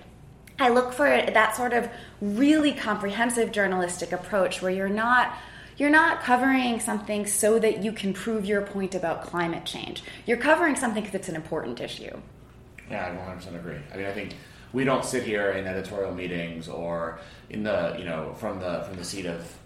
i 0.60 0.69
look 0.69 0.93
for 0.93 1.08
that 1.08 1.56
sort 1.56 1.74
of 1.74 1.89
really 2.22 2.74
comprehensive 2.74 3.52
journalistic 3.52 4.12
approach 4.12 4.62
where 4.62 4.72
you're 4.72 4.88
not 4.89 5.36
you're 5.78 5.89
not 5.89 6.22
covering 6.22 6.80
something 6.80 7.26
so 7.26 7.60
that 7.60 7.84
you 7.84 7.91
can 7.91 8.13
prove 8.13 8.46
your 8.46 8.62
point 8.62 8.96
about 8.96 9.24
climate 9.24 9.65
change. 9.65 10.04
You're 10.26 10.38
covering 10.38 10.76
something 10.76 11.02
because 11.02 11.15
it's 11.15 11.30
an 11.30 11.36
important 11.36 11.82
issue. 11.82 12.15
Yeah, 12.89 13.08
I 13.08 13.32
100% 13.34 13.56
agree. 13.56 13.80
I 13.91 13.98
mean, 13.98 14.06
I 14.06 14.12
think 14.12 14.36
we 14.72 14.84
don't 14.84 15.06
sit 15.06 15.24
here 15.24 15.52
in 15.52 15.65
editorial 15.65 16.13
meetings 16.13 16.67
or 16.67 17.19
in 17.50 17.63
the, 17.63 17.96
you 17.98 18.06
know, 18.06 18.34
from 18.36 18.60
the 18.60 18.84
from 18.84 18.98
the 18.98 19.04
seat 19.04 19.26
of 19.26 19.58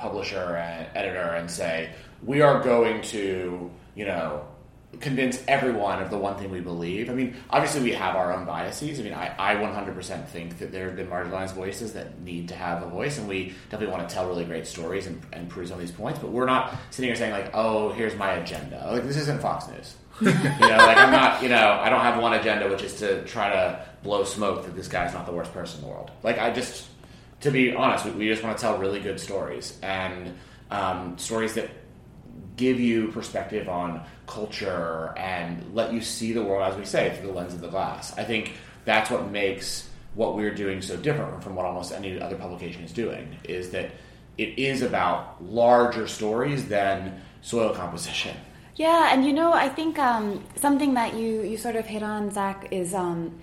publisher 0.00 0.56
and 0.56 0.86
editor 0.96 1.34
and 1.34 1.50
say, 1.50 1.90
we 2.24 2.40
are 2.40 2.62
going 2.62 3.02
to, 3.02 3.70
you 3.94 4.04
know, 4.04 4.46
convince 4.98 5.42
everyone 5.46 6.02
of 6.02 6.10
the 6.10 6.18
one 6.18 6.36
thing 6.36 6.50
we 6.50 6.60
believe. 6.60 7.08
I 7.08 7.14
mean, 7.14 7.36
obviously 7.48 7.82
we 7.82 7.92
have 7.92 8.16
our 8.16 8.32
own 8.32 8.44
biases. 8.44 8.98
I 8.98 9.02
mean, 9.02 9.14
I, 9.14 9.32
I 9.38 9.54
100% 9.54 10.26
think 10.26 10.58
that 10.58 10.72
there 10.72 10.86
have 10.86 10.96
been 10.96 11.06
marginalized 11.06 11.54
voices 11.54 11.92
that 11.92 12.20
need 12.20 12.48
to 12.48 12.54
have 12.54 12.82
a 12.82 12.88
voice, 12.88 13.18
and 13.18 13.28
we 13.28 13.54
definitely 13.70 13.94
want 13.94 14.08
to 14.08 14.14
tell 14.14 14.26
really 14.26 14.44
great 14.44 14.66
stories 14.66 15.06
and, 15.06 15.20
and 15.32 15.48
prove 15.48 15.68
some 15.68 15.74
of 15.74 15.80
these 15.80 15.92
points, 15.94 16.18
but 16.18 16.30
we're 16.30 16.46
not 16.46 16.74
sitting 16.90 17.08
here 17.08 17.16
saying, 17.16 17.32
like, 17.32 17.50
oh, 17.54 17.92
here's 17.92 18.16
my 18.16 18.32
agenda. 18.32 18.88
Like, 18.90 19.04
this 19.04 19.16
isn't 19.16 19.40
Fox 19.40 19.68
News. 19.68 19.96
you 20.20 20.32
know, 20.32 20.76
like, 20.76 20.98
I'm 20.98 21.12
not, 21.12 21.42
you 21.42 21.48
know, 21.48 21.78
I 21.80 21.88
don't 21.88 22.02
have 22.02 22.20
one 22.20 22.34
agenda, 22.34 22.68
which 22.68 22.82
is 22.82 22.96
to 22.96 23.24
try 23.24 23.48
to 23.48 23.86
blow 24.02 24.24
smoke 24.24 24.64
that 24.64 24.74
this 24.74 24.88
guy's 24.88 25.14
not 25.14 25.24
the 25.24 25.32
worst 25.32 25.52
person 25.52 25.80
in 25.80 25.86
the 25.86 25.90
world. 25.92 26.10
Like, 26.22 26.38
I 26.38 26.50
just, 26.50 26.88
to 27.40 27.50
be 27.50 27.74
honest, 27.74 28.04
we, 28.04 28.10
we 28.12 28.28
just 28.28 28.42
want 28.42 28.56
to 28.56 28.60
tell 28.60 28.78
really 28.78 29.00
good 29.00 29.18
stories 29.18 29.78
and 29.82 30.34
um, 30.70 31.18
stories 31.18 31.54
that 31.54 31.70
give 32.56 32.78
you 32.78 33.08
perspective 33.08 33.68
on 33.68 34.02
culture 34.26 35.14
and 35.16 35.74
let 35.74 35.92
you 35.92 36.00
see 36.00 36.32
the 36.32 36.42
world, 36.42 36.70
as 36.70 36.78
we 36.78 36.84
say, 36.84 37.16
through 37.16 37.28
the 37.28 37.32
lens 37.32 37.54
of 37.54 37.60
the 37.60 37.68
glass. 37.68 38.16
I 38.18 38.24
think 38.24 38.52
that's 38.84 39.10
what 39.10 39.30
makes 39.30 39.88
what 40.14 40.36
we're 40.36 40.54
doing 40.54 40.82
so 40.82 40.96
different 40.96 41.42
from 41.42 41.54
what 41.54 41.64
almost 41.64 41.92
any 41.92 42.20
other 42.20 42.36
publication 42.36 42.82
is 42.82 42.92
doing. 42.92 43.36
Is 43.44 43.70
that 43.70 43.92
it 44.36 44.58
is 44.58 44.82
about 44.82 45.42
larger 45.42 46.06
stories 46.06 46.68
than 46.68 47.20
soil 47.42 47.74
composition. 47.74 48.36
Yeah, 48.76 49.10
and 49.12 49.24
you 49.24 49.32
know, 49.32 49.52
I 49.52 49.68
think 49.68 49.98
um, 49.98 50.44
something 50.56 50.94
that 50.94 51.14
you 51.14 51.42
you 51.42 51.56
sort 51.56 51.76
of 51.76 51.86
hit 51.86 52.02
on, 52.02 52.30
Zach, 52.30 52.68
is 52.70 52.94
um, 52.94 53.38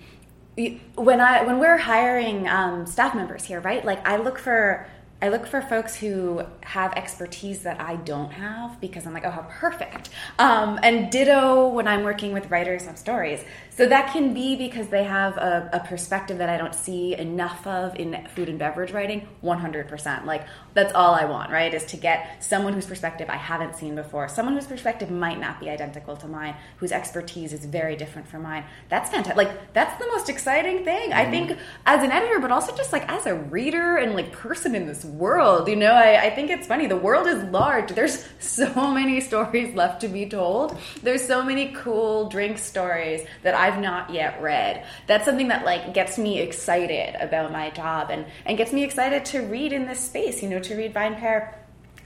when 0.96 1.20
I 1.20 1.42
when 1.42 1.58
we're 1.58 1.76
hiring 1.78 2.48
um, 2.48 2.84
staff 2.86 3.14
members 3.14 3.44
here, 3.44 3.60
right? 3.60 3.84
Like 3.84 4.06
I 4.06 4.16
look 4.16 4.38
for 4.38 4.86
I 5.20 5.30
look 5.30 5.48
for 5.48 5.60
folks 5.60 5.96
who 5.96 6.42
have 6.60 6.92
expertise 6.92 7.62
that 7.62 7.80
I 7.80 7.96
don't 7.96 8.30
have 8.30 8.80
because 8.80 9.04
I'm 9.04 9.12
like, 9.12 9.24
oh, 9.24 9.30
how 9.30 9.46
perfect. 9.50 10.10
Um, 10.38 10.78
and 10.80 11.10
ditto 11.10 11.66
when 11.68 11.88
I'm 11.88 12.04
working 12.04 12.32
with 12.32 12.48
writers 12.52 12.86
of 12.86 12.96
stories. 12.96 13.44
So 13.70 13.86
that 13.86 14.12
can 14.12 14.32
be 14.32 14.54
because 14.54 14.88
they 14.88 15.04
have 15.04 15.36
a, 15.36 15.70
a, 15.72 15.80
perspective 15.80 16.38
that 16.38 16.48
I 16.48 16.56
don't 16.56 16.74
see 16.74 17.16
enough 17.16 17.66
of 17.66 17.96
in 17.96 18.26
food 18.34 18.48
and 18.48 18.58
beverage 18.58 18.92
writing. 18.92 19.26
100%. 19.42 20.24
Like, 20.24 20.46
that's 20.74 20.92
all 20.94 21.14
I 21.14 21.24
want, 21.24 21.50
right? 21.50 21.72
Is 21.72 21.84
to 21.86 21.96
get 21.96 22.42
someone 22.42 22.72
whose 22.72 22.86
perspective 22.86 23.28
I 23.28 23.36
haven't 23.36 23.76
seen 23.76 23.94
before, 23.94 24.28
someone 24.28 24.54
whose 24.54 24.66
perspective 24.66 25.10
might 25.10 25.40
not 25.40 25.60
be 25.60 25.70
identical 25.70 26.16
to 26.16 26.28
mine, 26.28 26.54
whose 26.78 26.92
expertise 26.92 27.52
is 27.52 27.64
very 27.64 27.96
different 27.96 28.28
from 28.28 28.42
mine. 28.42 28.64
That's 28.88 29.10
fantastic. 29.10 29.36
Like, 29.36 29.72
that's 29.72 29.96
the 29.98 30.06
most 30.08 30.28
exciting 30.28 30.84
thing, 30.84 31.10
mm-hmm. 31.10 31.18
I 31.18 31.30
think, 31.30 31.58
as 31.86 32.04
an 32.04 32.12
editor, 32.12 32.40
but 32.40 32.52
also 32.52 32.74
just 32.76 32.92
like 32.92 33.08
as 33.08 33.26
a 33.26 33.34
reader 33.34 33.96
and 33.96 34.14
like 34.14 34.32
person 34.32 34.74
in 34.74 34.86
this 34.86 35.04
world. 35.08 35.68
You 35.68 35.76
know, 35.76 35.92
I, 35.92 36.26
I 36.26 36.30
think 36.30 36.50
it's 36.50 36.66
funny. 36.66 36.86
The 36.86 36.96
world 36.96 37.26
is 37.26 37.42
large. 37.44 37.90
There's 37.90 38.24
so 38.38 38.92
many 38.92 39.20
stories 39.20 39.74
left 39.74 40.02
to 40.02 40.08
be 40.08 40.28
told. 40.28 40.78
There's 41.02 41.26
so 41.26 41.42
many 41.42 41.72
cool 41.72 42.28
drink 42.28 42.58
stories 42.58 43.26
that 43.42 43.54
I've 43.54 43.80
not 43.80 44.10
yet 44.10 44.40
read. 44.40 44.84
That's 45.06 45.24
something 45.24 45.48
that 45.48 45.64
like 45.64 45.94
gets 45.94 46.18
me 46.18 46.40
excited 46.40 47.16
about 47.20 47.52
my 47.52 47.70
job 47.70 48.10
and 48.10 48.26
and 48.46 48.56
gets 48.56 48.72
me 48.72 48.84
excited 48.84 49.24
to 49.26 49.40
read 49.40 49.72
in 49.72 49.86
this 49.86 50.00
space. 50.00 50.42
You 50.42 50.48
know, 50.48 50.60
to 50.60 50.76
read 50.76 50.94
VinePair. 50.94 51.54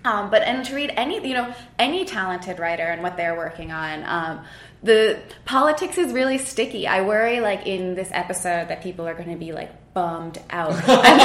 Um, 0.05 0.31
but 0.31 0.43
and 0.43 0.65
to 0.65 0.75
read 0.75 0.93
any 0.97 1.27
you 1.27 1.35
know 1.35 1.55
any 1.79 2.05
talented 2.05 2.59
writer 2.59 2.83
and 2.83 3.03
what 3.03 3.17
they're 3.17 3.37
working 3.37 3.71
on. 3.71 4.05
Um, 4.05 4.45
the 4.83 5.21
politics 5.45 5.97
is 5.97 6.12
really 6.12 6.38
sticky. 6.38 6.88
I 6.88 7.03
worry 7.03 7.41
like 7.41 7.67
in 7.67 7.95
this 7.95 8.09
episode 8.12 8.69
that 8.69 8.83
people 8.83 9.07
are 9.07 9.15
going 9.15 9.31
to 9.31 9.37
be 9.37 9.53
like 9.53 9.71
bummed 9.94 10.40
out. 10.50 10.72
and 10.72 11.20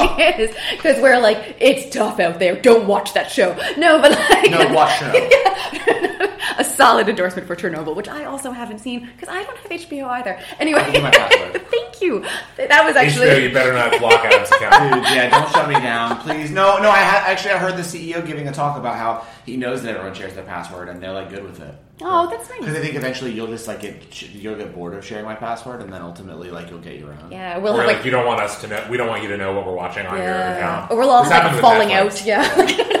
the 0.00 0.14
thing 0.16 0.40
is, 0.40 0.56
because 0.72 1.00
we're 1.02 1.20
like, 1.20 1.56
it's 1.60 1.94
tough 1.94 2.20
out 2.20 2.38
there. 2.38 2.60
Don't 2.60 2.86
watch 2.86 3.14
that 3.14 3.30
show. 3.30 3.54
No, 3.76 4.00
but 4.00 4.12
like, 4.12 4.50
no, 4.50 4.72
watch 4.72 4.98
show. 4.98 5.12
a 6.58 6.64
solid 6.64 7.08
endorsement 7.08 7.46
for 7.46 7.56
Chernobyl, 7.56 7.94
which 7.96 8.08
I 8.08 8.24
also 8.24 8.50
haven't 8.50 8.78
seen 8.78 9.06
because 9.06 9.28
I 9.28 9.42
don't 9.42 9.56
have 9.56 9.70
HBO 9.70 10.06
either. 10.08 10.38
Anyway, 10.58 10.80
thank 10.82 12.00
you. 12.00 12.24
That 12.56 12.84
was 12.84 12.96
actually 12.96 13.28
HBO, 13.28 13.42
you 13.42 13.52
better 13.52 13.72
not 13.72 13.98
block 13.98 14.24
Adam's 14.24 14.50
account. 14.50 14.94
Dude, 14.94 15.14
yeah, 15.14 15.30
don't 15.30 15.50
shut 15.50 15.68
me 15.68 15.74
down, 15.74 16.18
please. 16.20 16.50
No, 16.50 16.78
no. 16.78 16.90
I 16.90 17.02
ha- 17.02 17.24
actually 17.26 17.52
I 17.52 17.58
heard 17.58 17.76
the 17.76 17.82
CEO 17.82 18.24
giving 18.26 18.48
a 18.48 18.52
talk 18.52 18.78
about 18.78 18.96
how 18.96 19.26
he 19.44 19.56
knows 19.56 19.82
that 19.82 19.96
everyone 19.96 20.14
shares 20.14 20.34
their 20.34 20.44
password 20.44 20.88
and 20.88 21.02
they're 21.02 21.12
like 21.12 21.30
good 21.30 21.44
with 21.44 21.60
it. 21.60 21.74
Oh, 22.00 22.28
that's 22.28 22.48
nice. 22.50 22.58
Because 22.60 22.76
I 22.76 22.80
think 22.80 22.96
eventually 22.96 23.32
you'll 23.32 23.46
just 23.46 23.68
like 23.68 23.80
get 23.80 24.22
you'll 24.34 24.56
get 24.56 24.74
bored 24.74 24.94
of 24.94 25.04
sharing 25.04 25.24
my 25.24 25.34
password, 25.34 25.80
and 25.80 25.92
then 25.92 26.02
ultimately 26.02 26.50
like 26.50 26.68
you'll 26.70 26.80
get 26.80 26.98
your 26.98 27.12
own. 27.12 27.30
Yeah, 27.30 27.58
we'll 27.58 27.74
or 27.74 27.78
have, 27.78 27.86
like, 27.86 27.96
like, 27.98 28.04
you 28.04 28.10
don't 28.10 28.26
want 28.26 28.40
us 28.40 28.60
to 28.62 28.68
know. 28.68 28.84
We 28.90 28.96
don't 28.96 29.08
want 29.08 29.22
you 29.22 29.28
to 29.28 29.36
know 29.36 29.52
what 29.52 29.64
we're 29.64 29.74
watching 29.74 30.06
on 30.06 30.18
yeah. 30.18 30.48
your 30.48 30.56
account. 30.58 30.90
Or 30.90 30.98
we'll 30.98 31.10
all 31.10 31.28
like 31.28 31.60
falling 31.60 31.92
out. 31.92 32.24
Yeah. 32.24 33.00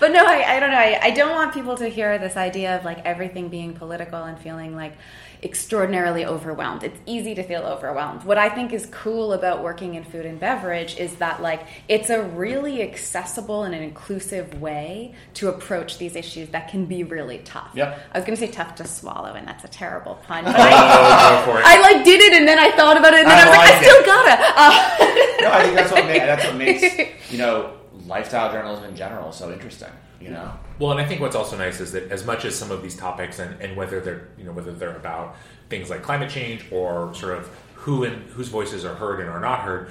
but 0.00 0.12
no, 0.12 0.24
I, 0.24 0.56
I 0.56 0.60
don't 0.60 0.70
know. 0.70 0.78
I, 0.78 0.98
I 1.02 1.10
don't 1.10 1.34
want 1.34 1.54
people 1.54 1.76
to 1.76 1.88
hear 1.88 2.18
this 2.18 2.36
idea 2.36 2.76
of 2.76 2.84
like 2.84 3.04
everything 3.04 3.48
being 3.48 3.74
political 3.74 4.24
and 4.24 4.38
feeling 4.38 4.74
like 4.74 4.94
extraordinarily 5.42 6.24
overwhelmed. 6.24 6.82
It's 6.82 6.98
easy 7.06 7.34
to 7.34 7.42
feel 7.42 7.62
overwhelmed. 7.62 8.24
What 8.24 8.38
I 8.38 8.48
think 8.48 8.72
is 8.72 8.86
cool 8.86 9.32
about 9.32 9.62
working 9.62 9.94
in 9.94 10.04
food 10.04 10.26
and 10.26 10.38
beverage 10.38 10.96
is 10.98 11.14
that 11.16 11.40
like 11.40 11.66
it's 11.88 12.10
a 12.10 12.22
really 12.22 12.82
accessible 12.82 13.64
and 13.64 13.74
an 13.74 13.82
inclusive 13.82 14.60
way 14.60 15.14
to 15.34 15.48
approach 15.48 15.98
these 15.98 16.16
issues 16.16 16.50
that 16.50 16.68
can 16.68 16.86
be 16.86 17.04
really 17.04 17.38
tough. 17.38 17.70
Yeah. 17.74 17.98
I 18.12 18.18
was 18.18 18.26
going 18.26 18.36
to 18.36 18.46
say 18.46 18.52
tough 18.52 18.74
to 18.76 18.86
swallow, 18.86 19.32
and 19.34 19.46
that's 19.46 19.64
a 19.64 19.68
terrible 19.68 20.16
pun. 20.26 20.44
But 20.44 20.56
I, 20.56 21.42
I, 21.64 21.80
like 21.80 22.04
did 22.04 22.20
it, 22.20 22.32
and 22.34 22.46
then 22.46 22.58
I 22.58 22.70
thought 22.72 22.96
about 22.96 23.14
it, 23.14 23.20
and 23.20 23.28
then 23.28 23.38
I, 23.38 23.42
I 23.42 23.48
was 23.48 23.58
like, 23.58 23.70
I 23.70 23.82
still 23.82 24.06
gotta. 24.06 24.30
Uh, 24.56 25.20
no, 25.40 25.50
I 25.52 25.62
think 25.62 25.74
that's 25.76 25.92
what 25.92 26.06
makes, 26.06 26.24
that's 26.24 26.44
what 26.44 26.56
makes 26.56 27.30
you 27.32 27.38
know 27.38 27.79
lifestyle 28.10 28.52
journalism 28.52 28.84
in 28.84 28.96
general 28.96 29.32
so 29.32 29.52
interesting 29.52 29.90
you 30.20 30.28
know? 30.28 30.52
Well 30.78 30.90
and 30.90 31.00
i 31.00 31.04
think 31.04 31.20
what's 31.20 31.36
also 31.36 31.56
nice 31.56 31.80
is 31.80 31.92
that 31.92 32.10
as 32.10 32.26
much 32.26 32.44
as 32.44 32.54
some 32.54 32.70
of 32.70 32.82
these 32.82 32.96
topics 32.96 33.38
and, 33.38 33.58
and 33.60 33.76
whether 33.76 34.00
they're 34.00 34.28
you 34.36 34.44
know 34.44 34.52
whether 34.52 34.72
they're 34.72 34.96
about 34.96 35.36
things 35.70 35.88
like 35.88 36.02
climate 36.02 36.30
change 36.30 36.64
or 36.70 37.14
sort 37.14 37.38
of 37.38 37.48
who 37.74 38.04
and 38.04 38.28
whose 38.30 38.48
voices 38.48 38.84
are 38.84 38.94
heard 38.94 39.20
and 39.20 39.30
are 39.30 39.40
not 39.40 39.60
heard 39.60 39.90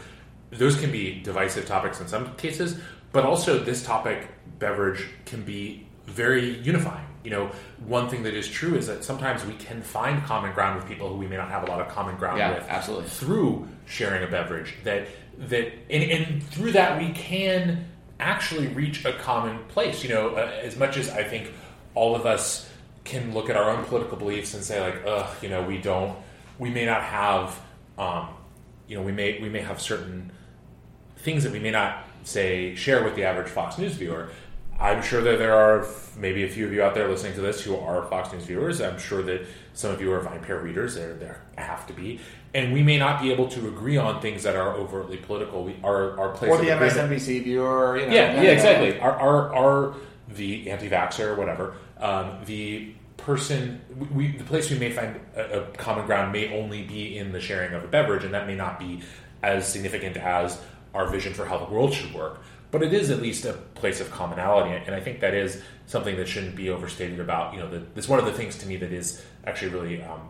those 0.52 0.80
can 0.80 0.92
be 0.92 1.22
divisive 1.22 1.66
topics 1.66 2.00
in 2.00 2.08
some 2.08 2.36
cases 2.36 2.80
but 3.12 3.24
also 3.24 3.60
this 3.60 3.84
topic 3.84 4.28
beverage 4.60 5.08
can 5.26 5.44
be 5.44 5.88
very 6.06 6.60
unifying. 6.60 7.06
You 7.24 7.32
know 7.32 7.52
one 7.86 8.08
thing 8.10 8.24
that 8.24 8.34
is 8.34 8.48
true 8.48 8.76
is 8.76 8.88
that 8.88 9.04
sometimes 9.04 9.46
we 9.46 9.54
can 9.56 9.82
find 9.82 10.24
common 10.24 10.54
ground 10.54 10.78
with 10.78 10.88
people 10.88 11.10
who 11.10 11.16
we 11.16 11.28
may 11.28 11.36
not 11.36 11.50
have 11.50 11.64
a 11.64 11.66
lot 11.66 11.82
of 11.82 11.90
common 11.90 12.16
ground 12.16 12.40
yeah, 12.40 12.54
with 12.54 12.64
absolutely. 12.70 13.10
through 13.10 13.68
sharing 13.86 14.24
a 14.24 14.28
beverage 14.28 14.76
that 14.84 15.08
that 15.38 15.72
and, 15.90 16.04
and 16.04 16.44
through 16.44 16.72
that 16.72 17.00
we 17.00 17.12
can 17.12 17.86
actually 18.20 18.68
reach 18.68 19.06
a 19.06 19.14
common 19.14 19.60
place. 19.70 20.04
You 20.04 20.10
know, 20.10 20.30
uh, 20.36 20.52
as 20.62 20.76
much 20.78 20.98
as 20.98 21.10
I 21.10 21.24
think 21.24 21.52
all 21.96 22.16
of 22.16 22.26
us 22.26 22.70
can 23.04 23.34
look 23.34 23.50
at 23.50 23.56
our 23.56 23.70
own 23.70 23.84
political 23.86 24.18
beliefs 24.18 24.54
and 24.54 24.64
say 24.64 24.80
like, 24.82 25.02
ugh, 25.06 25.28
you 25.42 25.50
know, 25.50 25.64
we 25.64 25.78
don't, 25.78 26.18
we 26.58 26.70
may 26.70 26.86
not 26.86 27.02
have, 27.02 27.60
um, 27.98 28.30
you 28.88 28.98
know, 28.98 29.04
we 29.04 29.12
may 29.12 29.40
we 29.42 29.50
may 29.50 29.62
have 29.62 29.82
certain 29.82 30.32
things 31.18 31.44
that 31.44 31.52
we 31.52 31.60
may 31.60 31.72
not 31.72 32.06
say 32.24 32.76
share 32.76 33.04
with 33.04 33.16
the 33.16 33.24
average 33.24 33.48
Fox 33.48 33.78
News 33.78 33.94
viewer. 33.94 34.30
I'm 34.80 35.02
sure 35.02 35.22
that 35.22 35.40
there 35.40 35.56
are 35.56 35.86
maybe 36.18 36.46
a 36.46 36.50
few 36.50 36.66
of 36.66 36.72
you 36.72 36.82
out 36.82 36.94
there 36.94 37.10
listening 37.10 37.34
to 37.34 37.42
this 37.42 37.62
who 37.62 37.76
are 37.76 38.06
Fox 38.06 38.32
News 38.32 38.46
viewers. 38.46 38.80
I'm 38.80 38.98
sure 38.98 39.22
that 39.24 39.46
some 39.74 39.92
of 39.92 40.02
you 40.02 40.12
are 40.14 40.22
VinePair 40.22 40.64
readers. 40.64 40.96
There, 40.96 41.16
there 41.16 41.42
have 41.58 41.86
to 41.88 41.94
be, 41.94 42.22
and 42.54 42.74
we 42.74 42.82
may 42.82 42.98
not 42.98 43.22
be 43.22 43.32
able 43.32 43.48
to 43.50 43.68
agree 43.68 43.98
on 43.98 44.22
things 44.22 44.44
that 44.44 44.56
are 44.56 44.74
overtly 44.74 45.18
political. 45.18 45.64
We 45.64 45.76
our 45.84 46.20
our 46.20 46.30
place 46.30 46.52
or 46.52 46.58
the 46.58 46.70
MSNBC 46.70 47.44
viewer, 47.44 47.98
you 47.98 48.08
know, 48.08 48.14
yeah, 48.14 48.42
yeah, 48.42 48.52
exactly. 48.52 49.00
Our 49.00 49.12
our, 49.12 49.56
our 49.56 49.96
the 50.30 50.70
anti-vaxxer, 50.70 51.38
whatever, 51.38 51.76
um, 51.98 52.38
the 52.46 52.94
person, 53.18 53.82
we, 54.14 54.32
the 54.32 54.44
place 54.44 54.70
we 54.70 54.80
may 54.80 54.92
find 54.92 55.20
a, 55.36 55.60
a, 55.60 55.64
common 55.72 56.06
ground 56.06 56.32
may 56.32 56.58
only 56.58 56.84
be 56.84 57.18
in 57.18 57.32
the 57.32 57.42
sharing 57.42 57.74
of 57.74 57.84
a 57.84 57.88
beverage, 57.88 58.24
and 58.24 58.34
that 58.34 58.48
may 58.48 58.56
not 58.56 58.80
be 58.80 59.02
as 59.44 59.68
significant 59.68 60.18
as 60.18 60.60
our 60.94 61.08
vision 61.08 61.34
for 61.34 61.46
how 61.46 61.58
the 61.58 61.72
world 61.72 61.94
should 61.94 62.14
work. 62.14 62.42
But 62.72 62.84
it 62.84 62.94
is 62.94 63.10
at 63.10 63.22
least 63.22 63.46
a 63.46 63.54
place 63.54 64.00
of 64.00 64.12
commonality, 64.12 64.72
and 64.86 64.96
I 64.96 65.00
think 65.00 65.20
that 65.22 65.34
is 65.34 65.62
something 65.88 66.16
that 66.18 66.28
shouldn't 66.28 66.56
be 66.56 66.70
overstated. 66.70 67.20
About 67.20 67.54
you 67.54 67.60
know, 67.60 67.70
the, 67.70 67.80
this 67.96 68.08
one 68.08 68.20
of 68.20 68.26
the 68.26 68.34
things 68.34 68.58
to 68.60 68.68
me 68.68 68.78
that 68.78 68.94
is 68.94 69.24
actually 69.44 69.72
really 69.72 70.04
um, 70.04 70.22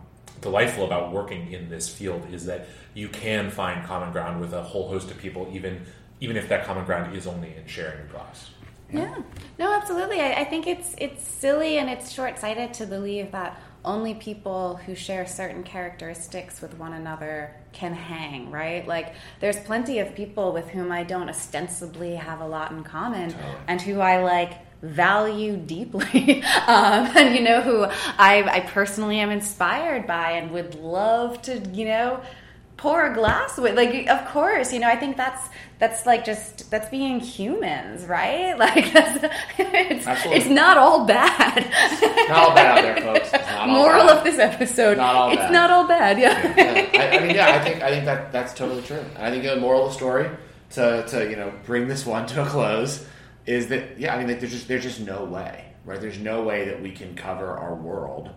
delightful 0.41 0.85
about 0.85 1.11
working 1.11 1.51
in 1.51 1.69
this 1.69 1.93
field 1.93 2.25
is 2.31 2.45
that 2.45 2.67
you 2.93 3.09
can 3.09 3.49
find 3.49 3.85
common 3.85 4.11
ground 4.11 4.41
with 4.41 4.53
a 4.53 4.63
whole 4.63 4.87
host 4.87 5.11
of 5.11 5.17
people, 5.17 5.49
even 5.53 5.85
even 6.21 6.35
if 6.35 6.49
that 6.49 6.65
common 6.65 6.85
ground 6.85 7.15
is 7.15 7.25
only 7.27 7.55
in 7.55 7.65
sharing 7.65 7.99
a 8.01 8.11
glass. 8.11 8.49
Yeah. 8.91 9.01
yeah. 9.01 9.23
No, 9.57 9.73
absolutely. 9.73 10.19
I, 10.19 10.41
I, 10.41 10.43
think 10.43 10.67
it's 10.67 10.95
it's 10.97 11.25
silly 11.25 11.77
and 11.77 11.89
it's 11.89 12.11
short 12.11 12.39
sighted 12.39 12.73
to 12.75 12.85
believe 12.85 13.31
that 13.31 13.61
only 13.85 14.15
people 14.15 14.75
who 14.85 14.95
share 14.95 15.25
certain 15.25 15.63
characteristics 15.63 16.61
with 16.61 16.77
one 16.77 16.93
another 16.93 17.55
can 17.71 17.93
hang, 17.93 18.51
right? 18.51 18.85
Like, 18.85 19.13
there's 19.39 19.59
plenty 19.59 19.99
of 19.99 20.15
people 20.15 20.51
with 20.51 20.67
whom 20.67 20.91
I 20.91 21.03
don't 21.03 21.29
ostensibly 21.29 22.15
have 22.15 22.41
a 22.41 22.47
lot 22.47 22.71
in 22.71 22.83
common 22.83 23.31
totally. 23.31 23.55
and 23.67 23.81
who 23.81 24.01
I 24.01 24.21
like 24.21 24.53
value 24.81 25.57
deeply. 25.57 26.43
Um, 26.69 27.09
and 27.17 27.35
you 27.35 27.41
know 27.41 27.61
who 27.61 27.83
I, 27.83 28.43
I 28.43 28.59
personally 28.59 29.19
am 29.19 29.31
inspired 29.31 30.05
by 30.05 30.31
and 30.31 30.51
would 30.51 30.75
love 30.75 31.41
to 31.43 31.59
you 31.73 31.85
know 31.85 32.21
pour 32.77 33.07
a 33.07 33.13
glass 33.13 33.57
with. 33.57 33.75
Like 33.75 34.07
of 34.07 34.27
course 34.27 34.71
you 34.71 34.79
know 34.79 34.87
i 34.87 34.95
think 34.95 35.17
that's 35.17 35.49
that's 35.79 36.05
like 36.05 36.25
just 36.25 36.69
that's 36.69 36.87
being 36.89 37.19
humans 37.19 38.05
right? 38.05 38.55
Like 38.59 38.93
that's 38.93 39.23
it's, 39.57 40.05
it's 40.25 40.45
not 40.47 40.77
all 40.77 41.05
bad. 41.05 41.71
Not 42.29 42.37
all 42.37 42.53
bad 42.55 42.77
out 42.77 42.81
there 42.83 43.01
folks. 43.01 43.31
Moral 43.67 44.09
of 44.09 44.23
this 44.23 44.37
episode 44.37 44.97
not 44.97 45.15
all 45.15 45.29
it's 45.31 45.37
bad. 45.37 45.51
not 45.51 45.71
all 45.71 45.87
bad 45.87 46.19
yeah, 46.19 46.53
yeah. 46.55 47.01
I, 47.01 47.17
I, 47.17 47.19
mean 47.25 47.35
yeah 47.35 47.55
i 47.55 47.63
think 47.63 47.81
i 47.81 47.89
think 47.89 48.05
that 48.05 48.31
that's 48.31 48.53
totally 48.53 48.83
true. 48.83 49.03
I 49.17 49.31
think 49.31 49.43
the 49.43 49.55
moral 49.55 49.85
of 49.85 49.91
the 49.91 49.95
story 49.95 50.29
to 50.71 51.03
to 51.07 51.29
you 51.29 51.35
know 51.35 51.51
bring 51.65 51.87
this 51.87 52.05
one 52.05 52.27
to 52.27 52.43
a 52.43 52.45
close 52.45 53.07
is 53.45 53.67
that 53.67 53.99
yeah, 53.99 54.15
I 54.15 54.19
mean, 54.19 54.27
like, 54.27 54.39
there's 54.39 54.51
just 54.51 54.67
there's 54.67 54.83
just 54.83 54.99
no 54.99 55.25
way, 55.25 55.73
right? 55.85 55.99
There's 55.99 56.19
no 56.19 56.43
way 56.43 56.65
that 56.65 56.81
we 56.81 56.91
can 56.91 57.15
cover 57.15 57.47
our 57.47 57.75
world 57.75 58.29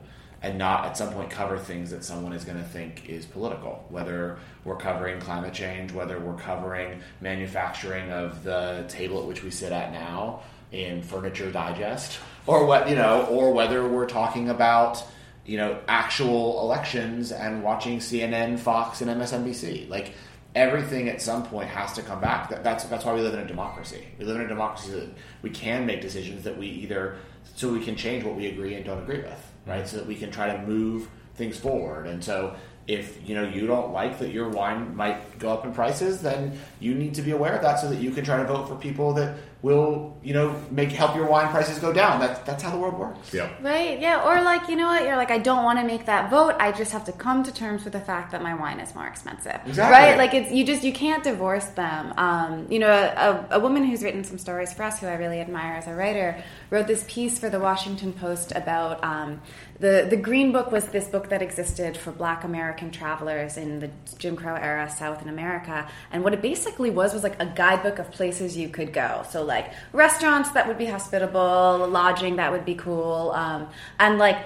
and 0.42 0.58
not 0.58 0.84
at 0.86 0.96
some 0.96 1.12
point 1.12 1.30
cover 1.30 1.56
things 1.56 1.90
that 1.90 2.04
someone 2.04 2.32
is 2.32 2.44
going 2.44 2.58
to 2.58 2.64
think 2.64 3.08
is 3.08 3.24
political. 3.24 3.86
Whether 3.90 4.38
we're 4.64 4.76
covering 4.76 5.20
climate 5.20 5.54
change, 5.54 5.92
whether 5.92 6.18
we're 6.18 6.36
covering 6.36 7.00
manufacturing 7.20 8.10
of 8.10 8.42
the 8.42 8.84
table 8.88 9.20
at 9.20 9.28
which 9.28 9.44
we 9.44 9.50
sit 9.50 9.72
at 9.72 9.92
now, 9.92 10.42
in 10.72 11.02
Furniture 11.02 11.52
Digest, 11.52 12.18
or 12.46 12.66
what 12.66 12.88
you 12.88 12.96
know, 12.96 13.26
or 13.26 13.52
whether 13.52 13.86
we're 13.86 14.06
talking 14.06 14.48
about 14.48 15.04
you 15.44 15.56
know 15.56 15.78
actual 15.86 16.60
elections 16.62 17.30
and 17.30 17.62
watching 17.62 17.98
CNN, 17.98 18.58
Fox, 18.58 19.00
and 19.00 19.10
MSNBC. 19.10 19.88
Like 19.88 20.14
everything 20.54 21.08
at 21.08 21.22
some 21.22 21.44
point 21.44 21.68
has 21.68 21.92
to 21.94 22.02
come 22.02 22.20
back. 22.20 22.48
That, 22.50 22.62
that's 22.62 22.84
that's 22.84 23.04
why 23.04 23.14
we 23.14 23.20
live 23.20 23.34
in 23.34 23.40
a 23.40 23.46
democracy. 23.46 24.06
We 24.18 24.24
live 24.24 24.36
in 24.36 24.42
a 24.42 24.48
democracy 24.48 24.92
that 24.92 25.08
we 25.42 25.50
can 25.50 25.86
make 25.86 26.00
decisions 26.00 26.44
that 26.44 26.56
we 26.56 26.66
either 26.66 27.16
so 27.54 27.72
we 27.72 27.84
can 27.84 27.96
change 27.96 28.24
what 28.24 28.36
we 28.36 28.46
agree 28.46 28.74
and 28.74 28.84
don't 28.84 29.02
agree 29.02 29.18
with, 29.18 29.52
right? 29.66 29.86
So 29.86 29.98
that 29.98 30.06
we 30.06 30.14
can 30.14 30.30
try 30.30 30.54
to 30.54 30.62
move 30.66 31.08
things 31.34 31.58
forward. 31.58 32.06
And 32.06 32.22
so 32.22 32.54
if 32.86 33.18
you 33.28 33.34
know 33.34 33.44
you 33.48 33.66
don't 33.66 33.92
like 33.92 34.18
that 34.18 34.30
your 34.30 34.48
wine 34.48 34.94
might 34.96 35.38
go 35.38 35.52
up 35.52 35.64
in 35.64 35.72
prices, 35.72 36.20
then 36.20 36.58
you 36.80 36.94
need 36.94 37.14
to 37.14 37.22
be 37.22 37.30
aware 37.30 37.54
of 37.56 37.62
that 37.62 37.78
so 37.78 37.88
that 37.88 38.00
you 38.00 38.10
can 38.10 38.24
try 38.24 38.36
to 38.38 38.44
vote 38.44 38.68
for 38.68 38.76
people 38.76 39.12
that 39.14 39.36
will 39.62 40.16
you 40.22 40.34
know 40.34 40.60
make 40.70 40.90
help 40.90 41.14
your 41.14 41.26
wine 41.26 41.48
prices 41.48 41.78
go 41.78 41.92
down. 41.92 42.20
That's 42.20 42.40
that's 42.40 42.62
how 42.62 42.70
the 42.70 42.78
world 42.78 42.98
works. 42.98 43.32
Yeah. 43.32 43.50
Right, 43.60 44.00
yeah, 44.00 44.24
or 44.24 44.42
like 44.42 44.68
you 44.68 44.76
know 44.76 44.88
what, 44.88 45.04
you're 45.04 45.16
like, 45.16 45.30
I 45.30 45.38
don't 45.38 45.64
want 45.64 45.78
to 45.78 45.84
make 45.86 46.06
that 46.06 46.30
vote. 46.30 46.54
I 46.58 46.72
just 46.72 46.92
have 46.92 47.04
to 47.04 47.12
come 47.12 47.44
to 47.44 47.54
terms 47.54 47.84
with 47.84 47.92
the 47.92 48.00
fact 48.00 48.32
that 48.32 48.42
my 48.42 48.54
wine 48.54 48.80
is 48.80 48.94
more 48.94 49.06
expensive. 49.06 49.60
Exactly. 49.64 49.92
Right, 49.92 50.18
like 50.18 50.34
it's 50.34 50.52
you 50.52 50.64
just 50.64 50.82
you 50.82 50.92
can't 50.92 51.22
divorce 51.22 51.66
them. 51.66 52.12
Um, 52.16 52.66
you 52.70 52.80
know, 52.80 52.90
a, 52.90 53.46
a 53.52 53.60
woman 53.60 53.84
who's 53.84 54.02
written 54.02 54.24
some 54.24 54.38
stories 54.38 54.72
for 54.72 54.82
us, 54.82 54.98
who 54.98 55.06
I 55.06 55.14
really 55.14 55.40
admire 55.40 55.74
as 55.74 55.86
a 55.86 55.94
writer, 55.94 56.42
wrote 56.70 56.88
this 56.88 57.04
piece 57.08 57.38
for 57.38 57.48
the 57.48 57.60
Washington 57.60 58.12
Post 58.12 58.52
about 58.56 59.02
um, 59.04 59.40
the 59.78 60.06
the 60.10 60.16
Green 60.16 60.50
Book 60.50 60.72
was 60.72 60.86
this 60.86 61.06
book 61.06 61.28
that 61.28 61.40
existed 61.40 61.96
for 61.96 62.10
Black 62.10 62.42
American 62.42 62.90
travelers 62.90 63.56
in 63.56 63.78
the 63.78 63.90
Jim 64.18 64.34
Crow 64.36 64.54
era 64.54 64.90
South 64.90 65.22
in 65.22 65.28
America, 65.28 65.88
and 66.10 66.24
what 66.24 66.34
it 66.34 66.42
basically 66.42 66.90
was 66.90 67.14
was 67.14 67.22
like 67.22 67.40
a 67.40 67.46
guidebook 67.46 68.00
of 68.00 68.10
places 68.10 68.56
you 68.56 68.68
could 68.68 68.92
go. 68.92 69.24
So 69.30 69.44
like 69.56 69.66
restaurants 69.92 70.50
that 70.56 70.64
would 70.68 70.78
be 70.84 70.88
hospitable, 70.96 71.86
lodging 71.98 72.36
that 72.36 72.50
would 72.54 72.66
be 72.72 72.76
cool, 72.86 73.32
um, 73.42 73.68
and 73.98 74.18
like. 74.26 74.40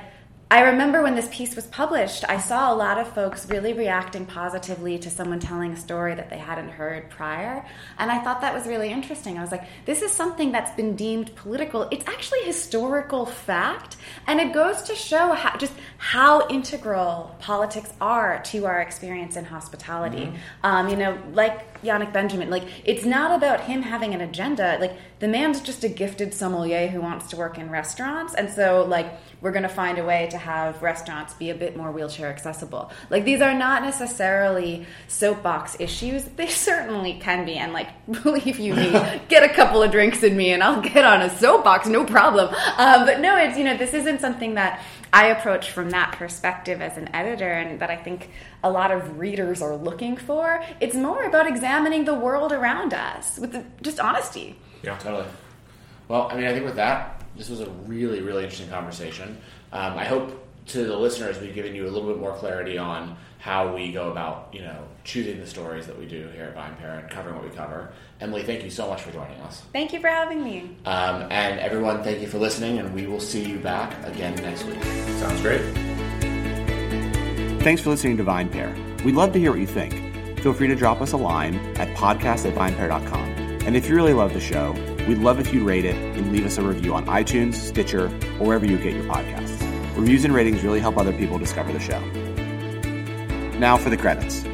I 0.49 0.61
remember 0.61 1.03
when 1.03 1.17
this 1.17 1.29
piece 1.33 1.57
was 1.57 1.67
published, 1.67 2.25
I 2.29 2.39
saw 2.39 2.73
a 2.73 2.77
lot 2.77 2.99
of 2.99 3.13
folks 3.13 3.51
really 3.51 3.73
reacting 3.73 4.27
positively 4.27 4.97
to 5.01 5.11
someone 5.11 5.41
telling 5.41 5.73
a 5.73 5.77
story 5.77 6.15
that 6.15 6.31
they 6.31 6.39
hadn't 6.39 6.69
heard 6.69 7.11
prior. 7.11 7.67
And 7.99 8.13
I 8.13 8.23
thought 8.23 8.43
that 8.43 8.55
was 8.55 8.65
really 8.65 8.93
interesting. 8.93 9.39
I 9.39 9.41
was 9.41 9.51
like, 9.51 9.65
this 9.87 10.03
is 10.03 10.13
something 10.13 10.53
that's 10.53 10.71
been 10.77 10.95
deemed 10.95 11.35
political. 11.35 11.89
It's 11.91 12.07
actually 12.07 12.43
historical 12.45 13.27
fact. 13.27 13.97
And 14.29 14.39
it 14.39 14.53
goes 14.53 14.83
to 14.83 14.95
show 14.95 15.33
how, 15.33 15.57
just 15.57 15.73
how 15.99 16.47
integral 16.47 17.35
politics 17.41 17.93
are 18.01 18.41
to 18.45 18.67
our 18.67 18.81
experience 18.81 19.35
in 19.35 19.45
hospitality. 19.45 20.33
Um, 20.63 20.89
you 20.89 20.97
know, 20.97 21.19
like 21.33 21.83
Yannick 21.83 22.13
Benjamin, 22.13 22.51
like, 22.51 22.69
it's 22.85 23.05
not 23.05 23.33
about 23.33 23.63
him 23.63 23.83
having 23.83 24.15
an 24.15 24.21
agenda. 24.21 24.79
Like, 24.81 24.97
the 25.19 25.29
man's 25.29 25.61
just 25.61 25.83
a 25.83 25.89
gifted 25.89 26.35
sommelier 26.35 26.89
who 26.89 27.01
wants 27.01 27.29
to 27.31 27.37
work 27.37 27.59
in 27.59 27.71
restaurants. 27.71 28.35
And 28.35 28.51
so, 28.51 28.85
like, 28.85 29.11
we're 29.41 29.53
going 29.53 29.63
to 29.63 29.69
find 29.69 29.99
a 29.99 30.05
way 30.05 30.29
to 30.31 30.36
have 30.37 30.83
restaurants 30.83 31.35
be 31.35 31.51
a 31.51 31.55
bit 31.55 31.77
more 31.77 31.91
wheelchair 31.91 32.29
accessible. 32.29 32.91
Like 33.11 33.25
these 33.25 33.41
are 33.41 33.55
not 33.55 33.83
necessarily 33.83 34.87
soapbox 35.09 35.79
issues. 35.81 36.25
They 36.25 36.47
certainly 36.69 37.19
can 37.21 37.45
be, 37.45 37.55
and 37.55 37.73
like 37.73 37.89
believe 38.23 38.59
you 38.59 38.75
me, 38.75 38.91
get 39.29 39.43
a 39.43 39.49
couple 39.55 39.83
of 39.83 39.91
drinks 39.91 40.23
in 40.23 40.37
me, 40.37 40.53
and 40.53 40.63
I'll 40.63 40.83
get 40.83 41.05
on 41.05 41.23
a 41.23 41.31
soapbox, 41.39 41.89
no 41.89 42.05
problem. 42.05 42.55
Um, 42.77 43.07
but 43.07 43.21
no, 43.21 43.37
it's 43.37 43.59
you 43.59 43.65
know 43.65 43.77
this 43.77 43.95
isn't 43.95 44.21
something 44.21 44.55
that 44.55 44.83
I 45.13 45.29
approach 45.29 45.71
from 45.71 45.91
that 45.91 46.13
perspective 46.13 46.81
as 46.81 46.97
an 46.97 47.15
editor, 47.15 47.51
and 47.51 47.81
that 47.81 47.91
I 47.91 47.97
think 47.97 48.31
a 48.63 48.71
lot 48.71 48.91
of 48.91 49.19
readers 49.19 49.63
are 49.63 49.77
looking 49.77 50.17
for. 50.17 50.63
It's 50.81 50.95
more 50.95 51.25
about 51.25 51.47
examining 51.47 52.05
the 52.05 52.15
world 52.15 52.53
around 52.53 52.93
us 52.95 53.39
with 53.39 53.53
the, 53.53 53.65
just 53.83 54.01
honesty. 54.01 54.59
Yeah. 54.83 54.99
Totally. 54.99 55.27
Well, 56.09 56.29
I 56.31 56.37
mean, 56.37 56.47
I 56.47 56.53
think 56.53 56.65
with 56.65 56.77
that, 56.77 57.23
this 57.37 57.49
was 57.49 57.61
a 57.61 57.69
really, 57.87 58.21
really 58.21 58.45
interesting 58.45 58.69
conversation. 58.69 59.39
Um, 59.77 59.99
I 59.99 60.05
hope 60.05 60.43
to 60.69 60.85
the 60.87 60.97
listeners 60.97 61.39
we've 61.39 61.55
given 61.55 61.75
you 61.75 61.87
a 61.87 61.91
little 61.91 62.09
bit 62.09 62.19
more 62.19 62.33
clarity 62.33 62.79
on 62.79 63.17
how 63.39 63.75
we 63.75 63.93
go 63.93 64.11
about, 64.11 64.49
you 64.53 64.63
know, 64.63 64.85
choosing 65.05 65.39
the 65.39 65.47
stories 65.47 65.87
that 65.87 65.99
we 65.99 66.07
do 66.07 66.29
here 66.29 66.45
at 66.45 66.57
VinePair, 66.57 67.11
covering 67.11 67.37
what 67.37 67.45
we 67.45 67.51
cover. 67.51 67.93
Emily, 68.19 68.43
thank 68.43 68.65
you 68.65 68.71
so 68.71 68.89
much 68.89 69.03
for 69.03 69.13
joining 69.13 69.39
us. 69.43 69.63
Thank 69.75 69.93
you 69.93 70.01
for 70.01 70.09
having 70.09 70.43
me. 70.43 70.71
Um, 70.87 71.27
and 71.31 71.61
everyone, 71.61 72.03
thank 72.03 72.21
you 72.21 72.27
for 72.27 72.39
listening, 72.39 72.79
and 72.79 72.95
we 72.95 73.07
will 73.07 73.21
see 73.21 73.45
you 73.45 73.59
back 73.59 73.95
again 74.07 74.35
next 74.37 74.65
week. 74.65 74.83
Sounds 74.83 75.43
great. 75.43 75.61
Thanks 77.63 77.83
for 77.83 77.91
listening 77.91 78.17
to 78.17 78.23
Vine 78.23 78.49
Pair. 78.49 78.75
We'd 79.05 79.15
love 79.15 79.35
to 79.35 79.39
hear 79.39 79.51
what 79.51 79.61
you 79.61 79.67
think. 79.67 80.41
Feel 80.41 80.55
free 80.55 80.69
to 80.69 80.75
drop 80.75 81.03
us 81.03 81.13
a 81.13 81.19
line 81.19 81.55
at 81.77 81.95
podcast 81.97 82.47
at 82.47 82.55
vinepair.com. 82.55 83.29
And 83.67 83.77
if 83.77 83.89
you 83.89 83.95
really 83.95 84.15
love 84.15 84.33
the 84.33 84.41
show, 84.41 84.73
we'd 85.07 85.19
love 85.19 85.39
if 85.39 85.53
you'd 85.53 85.65
rate 85.65 85.85
it 85.85 85.97
and 85.97 86.33
leave 86.33 86.47
us 86.47 86.57
a 86.57 86.63
review 86.63 86.95
on 86.95 87.05
iTunes, 87.07 87.55
Stitcher, 87.55 88.07
or 88.41 88.47
wherever 88.47 88.65
you 88.65 88.79
get 88.79 88.95
your 88.95 89.05
podcasts. 89.05 89.56
Reviews 89.97 90.25
and 90.25 90.35
ratings 90.35 90.63
really 90.63 90.81
help 90.81 90.99
other 90.99 91.13
people 91.13 91.39
discover 91.39 91.73
the 91.73 91.81
show. 91.81 92.01
Now 93.59 93.79
for 93.79 93.89
the 93.89 93.97
credits. 93.97 94.45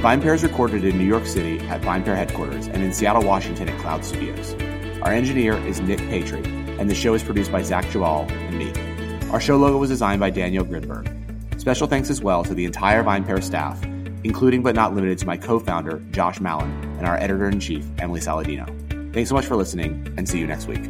Vine 0.00 0.22
Pair 0.22 0.32
is 0.32 0.42
recorded 0.42 0.82
in 0.84 0.96
New 0.96 1.04
York 1.04 1.26
City 1.26 1.60
at 1.68 1.82
Vine 1.82 2.02
Pair 2.02 2.16
headquarters 2.16 2.66
and 2.66 2.82
in 2.82 2.90
Seattle, 2.94 3.22
Washington 3.22 3.68
at 3.68 3.78
Cloud 3.80 4.02
Studios. 4.02 4.54
Our 5.02 5.12
engineer 5.12 5.58
is 5.66 5.80
Nick 5.82 5.98
Patry, 5.98 6.46
and 6.78 6.88
the 6.88 6.94
show 6.94 7.12
is 7.12 7.22
produced 7.22 7.52
by 7.52 7.60
Zach 7.60 7.84
Geballe 7.86 8.30
and 8.30 8.58
me. 8.58 9.28
Our 9.30 9.40
show 9.40 9.58
logo 9.58 9.76
was 9.76 9.90
designed 9.90 10.20
by 10.20 10.30
Daniel 10.30 10.64
Grinberg. 10.64 11.60
Special 11.60 11.86
thanks 11.86 12.08
as 12.08 12.22
well 12.22 12.42
to 12.44 12.54
the 12.54 12.64
entire 12.64 13.02
Vine 13.02 13.24
Pair 13.24 13.42
staff, 13.42 13.84
including 14.24 14.62
but 14.62 14.74
not 14.74 14.94
limited 14.94 15.18
to 15.18 15.26
my 15.26 15.36
co-founder, 15.36 16.02
Josh 16.10 16.40
Malin, 16.40 16.70
and 16.96 17.06
our 17.06 17.18
editor-in-chief, 17.18 17.84
Emily 17.98 18.20
Saladino. 18.20 18.66
Thanks 19.12 19.28
so 19.28 19.34
much 19.34 19.44
for 19.44 19.56
listening, 19.56 20.14
and 20.16 20.26
see 20.26 20.38
you 20.38 20.46
next 20.46 20.66
week. 20.66 20.88